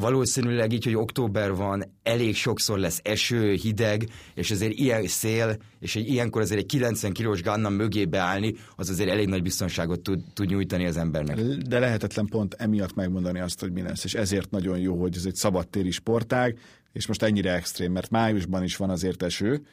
valószínűleg 0.00 0.72
így, 0.72 0.84
hogy 0.84 0.94
október 0.94 1.54
van, 1.54 1.84
elég 2.02 2.34
sokszor 2.34 2.78
lesz 2.78 3.00
eső, 3.04 3.52
hideg, 3.52 4.08
és 4.34 4.50
azért 4.50 4.72
ilyen 4.72 5.06
szél, 5.06 5.56
és 5.80 5.96
egy 5.96 6.08
ilyenkor 6.08 6.42
azért 6.42 6.60
egy 6.60 6.66
90 6.66 7.12
kilós 7.12 7.42
Ganna 7.42 7.68
mögé 7.68 8.04
beállni, 8.04 8.54
az 8.76 8.90
azért 8.90 9.10
elég 9.10 9.28
nagy 9.28 9.42
biztonságot 9.42 10.00
tud, 10.00 10.20
tud 10.34 10.48
nyújtani 10.48 10.86
az 10.86 10.96
embernek. 10.96 11.40
De 11.44 11.78
lehetetlen 11.78 12.26
pont 12.26 12.54
emiatt 12.54 12.94
megmondani 12.94 13.40
azt, 13.40 13.60
hogy 13.60 13.72
mi 13.72 13.82
lesz, 13.82 14.04
és 14.04 14.14
ezért 14.14 14.50
nagyon 14.50 14.78
jó, 14.78 15.00
hogy 15.00 15.16
ez 15.16 15.24
egy 15.24 15.34
szabadtéri 15.34 15.90
sportág, 15.90 16.58
és 16.92 17.06
most 17.06 17.22
ennyire 17.22 17.52
extrém, 17.54 17.92
mert 17.92 18.10
májusban 18.10 18.62
is 18.62 18.76
van 18.76 18.90
azért 18.90 19.22
eső, 19.22 19.66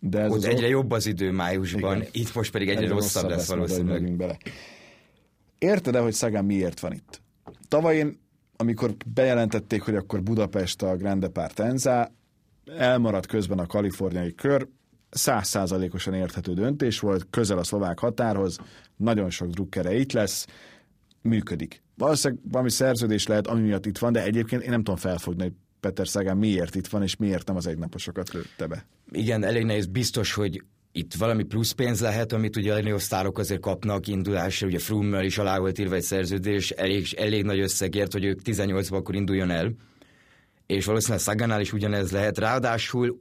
de 0.00 0.18
ez 0.20 0.30
Ott 0.30 0.36
az 0.36 0.44
egyre 0.44 0.64
ok- 0.64 0.70
jobb 0.70 0.90
az 0.90 1.06
idő 1.06 1.30
májusban, 1.30 1.96
Igen. 1.96 2.08
itt 2.12 2.34
most 2.34 2.50
pedig 2.50 2.68
egyre, 2.68 2.88
rosszabb, 2.88 3.28
lesz 3.28 3.48
majd, 3.48 3.60
ahogy 3.60 3.70
valószínűleg. 3.70 4.16
bele. 4.16 4.38
Érted-e, 5.58 5.98
hogy 5.98 6.12
Szagán 6.12 6.44
miért 6.44 6.80
van 6.80 6.92
itt? 6.92 7.20
Tavaly 7.68 7.96
én, 7.96 8.18
amikor 8.56 8.94
bejelentették, 9.06 9.82
hogy 9.82 9.94
akkor 9.94 10.22
Budapest 10.22 10.82
a 10.82 10.96
Grande 10.96 11.28
Partenza, 11.28 12.12
elmaradt 12.76 13.26
közben 13.26 13.58
a 13.58 13.66
kaliforniai 13.66 14.34
kör, 14.34 14.68
százszázalékosan 15.10 16.14
érthető 16.14 16.52
döntés 16.52 17.00
volt, 17.00 17.26
közel 17.30 17.58
a 17.58 17.64
szlovák 17.64 17.98
határhoz, 17.98 18.58
nagyon 18.96 19.30
sok 19.30 19.48
drukkere 19.48 19.94
itt 19.94 20.12
lesz, 20.12 20.46
működik. 21.22 21.82
Valószínűleg 21.96 22.42
valami 22.50 22.70
szerződés 22.70 23.26
lehet, 23.26 23.46
ami 23.46 23.60
miatt 23.60 23.86
itt 23.86 23.98
van, 23.98 24.12
de 24.12 24.22
egyébként 24.22 24.62
én 24.62 24.70
nem 24.70 24.82
tudom 24.82 24.96
felfogni, 24.96 25.42
hogy 25.42 25.52
Peter 25.80 26.08
Szagán 26.08 26.36
miért 26.36 26.74
itt 26.74 26.86
van, 26.86 27.02
és 27.02 27.16
miért 27.16 27.46
nem 27.46 27.56
az 27.56 27.66
egynaposokat 27.66 28.32
lőtte 28.32 28.66
be. 28.66 28.86
Igen, 29.12 29.44
elég 29.44 29.64
nehéz, 29.64 29.86
biztos, 29.86 30.32
hogy 30.32 30.64
itt 30.96 31.14
valami 31.14 31.42
plusz 31.42 31.72
pénz 31.72 32.00
lehet, 32.00 32.32
amit 32.32 32.56
ugye 32.56 32.70
a 32.70 32.74
legnagyobb 32.74 33.00
sztárok 33.00 33.38
azért 33.38 33.60
kapnak 33.60 34.06
indulásra, 34.06 34.66
ugye 34.66 34.78
Frummel 34.78 35.24
is 35.24 35.38
alá 35.38 35.58
volt 35.58 35.78
írva 35.78 35.94
egy 35.94 36.02
szerződés, 36.02 36.70
elég, 36.70 37.06
elég 37.16 37.44
nagy 37.44 37.58
összegért, 37.58 38.12
hogy 38.12 38.24
ők 38.24 38.40
18-ban 38.44 38.92
akkor 38.92 39.14
induljon 39.14 39.50
el, 39.50 39.72
és 40.66 40.84
valószínűleg 40.84 41.22
Szagánál 41.22 41.60
is 41.60 41.72
ugyanez 41.72 42.10
lehet, 42.10 42.38
ráadásul 42.38 43.20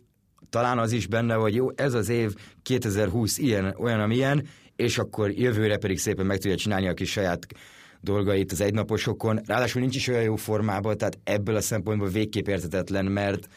talán 0.50 0.80
az 0.80 0.92
is 0.92 1.08
benne, 1.08 1.34
hogy 1.34 1.56
jó, 1.56 1.68
ez 1.76 1.94
az 1.94 2.10
év 2.10 2.34
2020 2.64 3.38
ilyen, 3.38 3.76
olyan, 3.78 4.00
amilyen, 4.00 4.48
és 4.76 4.98
akkor 4.98 5.32
jövőre 5.32 5.78
pedig 5.78 6.00
szépen 6.00 6.26
meg 6.26 6.38
tudja 6.38 6.58
csinálni 6.58 6.88
a 6.88 6.94
kis 6.94 7.12
saját 7.12 7.48
dolgait 8.02 8.52
az 8.52 8.62
egynaposokon. 8.62 9.42
Ráadásul 9.46 9.82
nincs 9.82 9.96
is 9.96 10.08
olyan 10.08 10.24
jó 10.24 10.36
formában, 10.36 10.98
tehát 10.98 11.20
ebből 11.24 11.56
a 11.56 11.62
szempontból 11.62 12.10
végképp 12.10 12.48
értetetlen, 12.48 13.06
mert 13.06 13.48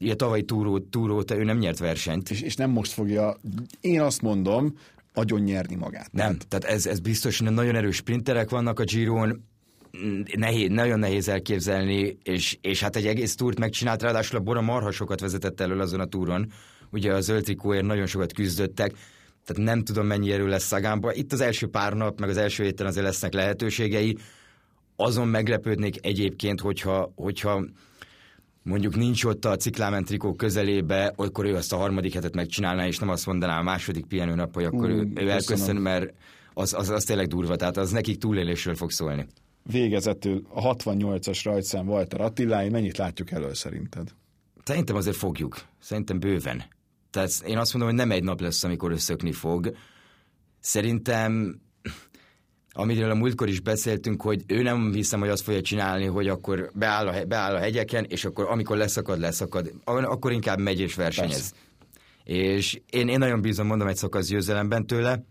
ugye 0.00 0.14
tavaly 0.14 0.42
túró, 0.42 0.78
túró 0.78 1.22
ő 1.32 1.44
nem 1.44 1.58
nyert 1.58 1.78
versenyt. 1.78 2.30
És, 2.30 2.40
és 2.40 2.54
nem 2.54 2.70
most 2.70 2.92
fogja, 2.92 3.36
én 3.80 4.00
azt 4.00 4.22
mondom, 4.22 4.74
agyon 5.14 5.40
nyerni 5.40 5.74
magát. 5.74 6.12
Nem, 6.12 6.38
tehát 6.48 6.76
ez, 6.76 6.86
ez 6.86 7.00
biztos, 7.00 7.38
hogy 7.38 7.52
nagyon 7.52 7.74
erős 7.74 7.96
sprinterek 7.96 8.50
vannak 8.50 8.80
a 8.80 8.84
Giron, 8.84 9.44
nehéz, 10.36 10.68
nagyon 10.68 10.98
nehéz 10.98 11.28
elképzelni, 11.28 12.18
és, 12.22 12.58
és 12.60 12.80
hát 12.80 12.96
egy 12.96 13.06
egész 13.06 13.34
túrt 13.34 13.58
megcsinált, 13.58 14.02
ráadásul 14.02 14.38
a 14.38 14.42
Bora 14.42 14.60
marha 14.60 14.90
sokat 14.90 15.20
vezetett 15.20 15.60
elől 15.60 15.80
azon 15.80 16.00
a 16.00 16.06
túron. 16.06 16.52
Ugye 16.90 17.12
a 17.12 17.20
zöld 17.20 17.44
trikóért 17.44 17.84
nagyon 17.84 18.06
sokat 18.06 18.32
küzdöttek, 18.32 18.92
tehát 19.44 19.72
nem 19.72 19.84
tudom 19.84 20.06
mennyi 20.06 20.32
erő 20.32 20.46
lesz 20.46 20.64
Szagánban. 20.64 21.12
Itt 21.14 21.32
az 21.32 21.40
első 21.40 21.66
pár 21.66 21.92
nap, 21.92 22.20
meg 22.20 22.28
az 22.28 22.36
első 22.36 22.64
héten 22.64 22.86
azért 22.86 23.06
lesznek 23.06 23.32
lehetőségei. 23.32 24.16
Azon 24.96 25.28
meglepődnék 25.28 26.06
egyébként, 26.06 26.60
hogyha, 26.60 27.12
hogyha 27.14 27.64
mondjuk 28.66 28.96
nincs 28.96 29.24
ott 29.24 29.44
a 29.44 29.56
ciklámen 29.56 30.04
trikó 30.04 30.34
közelébe, 30.34 31.12
akkor 31.16 31.44
ő 31.44 31.54
azt 31.54 31.72
a 31.72 31.76
harmadik 31.76 32.14
hetet 32.14 32.34
megcsinálná, 32.34 32.86
és 32.86 32.98
nem 32.98 33.08
azt 33.08 33.26
mondaná 33.26 33.58
a 33.58 33.62
második 33.62 34.06
pihenőnap, 34.06 34.54
hogy 34.54 34.64
akkor 34.64 34.90
Hú, 34.90 35.10
ő, 35.14 35.28
elköszön, 35.28 35.76
mert 35.76 36.14
az, 36.54 36.74
az, 36.74 36.88
az 36.88 37.04
tényleg 37.04 37.26
durva, 37.26 37.56
tehát 37.56 37.76
az 37.76 37.90
nekik 37.90 38.18
túlélésről 38.18 38.74
fog 38.74 38.90
szólni. 38.90 39.26
Végezetül 39.62 40.46
a 40.48 40.74
68-as 40.74 41.40
rajtszám 41.44 41.88
Walter 41.88 42.20
Attilái, 42.20 42.68
mennyit 42.68 42.96
látjuk 42.96 43.30
elől 43.30 43.54
szerinted? 43.54 44.08
Szerintem 44.64 44.96
azért 44.96 45.16
fogjuk. 45.16 45.62
Szerintem 45.80 46.20
bőven. 46.20 46.64
Tehát 47.10 47.30
én 47.46 47.58
azt 47.58 47.72
mondom, 47.72 47.90
hogy 47.90 48.00
nem 48.00 48.10
egy 48.10 48.24
nap 48.24 48.40
lesz, 48.40 48.64
amikor 48.64 48.90
összökni 48.92 49.32
fog. 49.32 49.76
Szerintem, 50.60 51.60
amiről 52.76 53.10
a 53.10 53.14
múltkor 53.14 53.48
is 53.48 53.60
beszéltünk, 53.60 54.22
hogy 54.22 54.42
ő 54.46 54.62
nem 54.62 54.92
hiszem, 54.92 55.20
hogy 55.20 55.28
azt 55.28 55.42
fogja 55.42 55.60
csinálni, 55.60 56.04
hogy 56.04 56.28
akkor 56.28 56.70
beáll 56.74 57.06
a, 57.08 57.24
beáll 57.24 57.54
a 57.54 57.58
hegyeken, 57.58 58.04
és 58.08 58.24
akkor 58.24 58.46
amikor 58.50 58.76
leszakad, 58.76 59.18
leszakad. 59.18 59.72
Akkor 59.84 60.32
inkább 60.32 60.58
megy 60.58 60.80
és 60.80 60.94
versenyez. 60.94 61.54
És 62.24 62.80
én, 62.90 63.08
én 63.08 63.18
nagyon 63.18 63.40
bízom, 63.40 63.66
mondom, 63.66 63.88
egy 63.88 63.96
szakasz 63.96 64.28
győzelemben 64.28 64.86
tőle, 64.86 65.24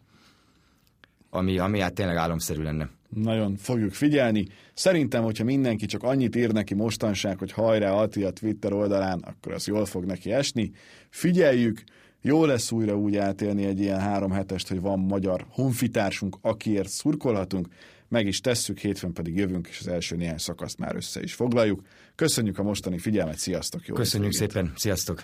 ami, 1.29 1.57
ami 1.57 1.79
hát 1.79 1.93
tényleg 1.93 2.15
álomszerű 2.15 2.61
lenne. 2.61 2.89
Nagyon 3.09 3.55
fogjuk 3.55 3.93
figyelni. 3.93 4.47
Szerintem, 4.73 5.23
hogyha 5.23 5.43
mindenki 5.43 5.85
csak 5.85 6.03
annyit 6.03 6.35
ír 6.35 6.51
neki 6.51 6.73
mostanság, 6.73 7.37
hogy 7.37 7.51
hajrá 7.51 7.91
Ati 7.91 8.23
a 8.23 8.31
Twitter 8.31 8.73
oldalán, 8.73 9.19
akkor 9.19 9.53
az 9.53 9.67
jól 9.67 9.85
fog 9.85 10.05
neki 10.05 10.31
esni. 10.31 10.71
Figyeljük, 11.09 11.83
jó 12.25 12.45
lesz 12.45 12.71
újra 12.71 12.97
úgy 12.97 13.15
átélni 13.15 13.65
egy 13.65 13.79
ilyen 13.79 13.99
három 13.99 14.31
hetest, 14.31 14.67
hogy 14.67 14.81
van 14.81 14.99
magyar 14.99 15.45
honfitársunk, 15.49 16.37
akiért 16.41 16.89
szurkolhatunk, 16.89 17.67
meg 18.07 18.27
is 18.27 18.41
tesszük, 18.41 18.79
hétfőn 18.79 19.13
pedig 19.13 19.35
jövünk, 19.35 19.67
és 19.67 19.79
az 19.79 19.87
első 19.87 20.15
néhány 20.15 20.37
szakaszt 20.37 20.77
már 20.77 20.95
össze 20.95 21.21
is 21.21 21.33
foglaljuk. 21.33 21.81
Köszönjük 22.15 22.59
a 22.59 22.63
mostani 22.63 22.97
figyelmet, 22.97 23.37
sziasztok! 23.37 23.85
Jó 23.85 23.95
Köszönjük 23.95 24.33
szépen, 24.33 24.73
sziasztok! 24.75 25.23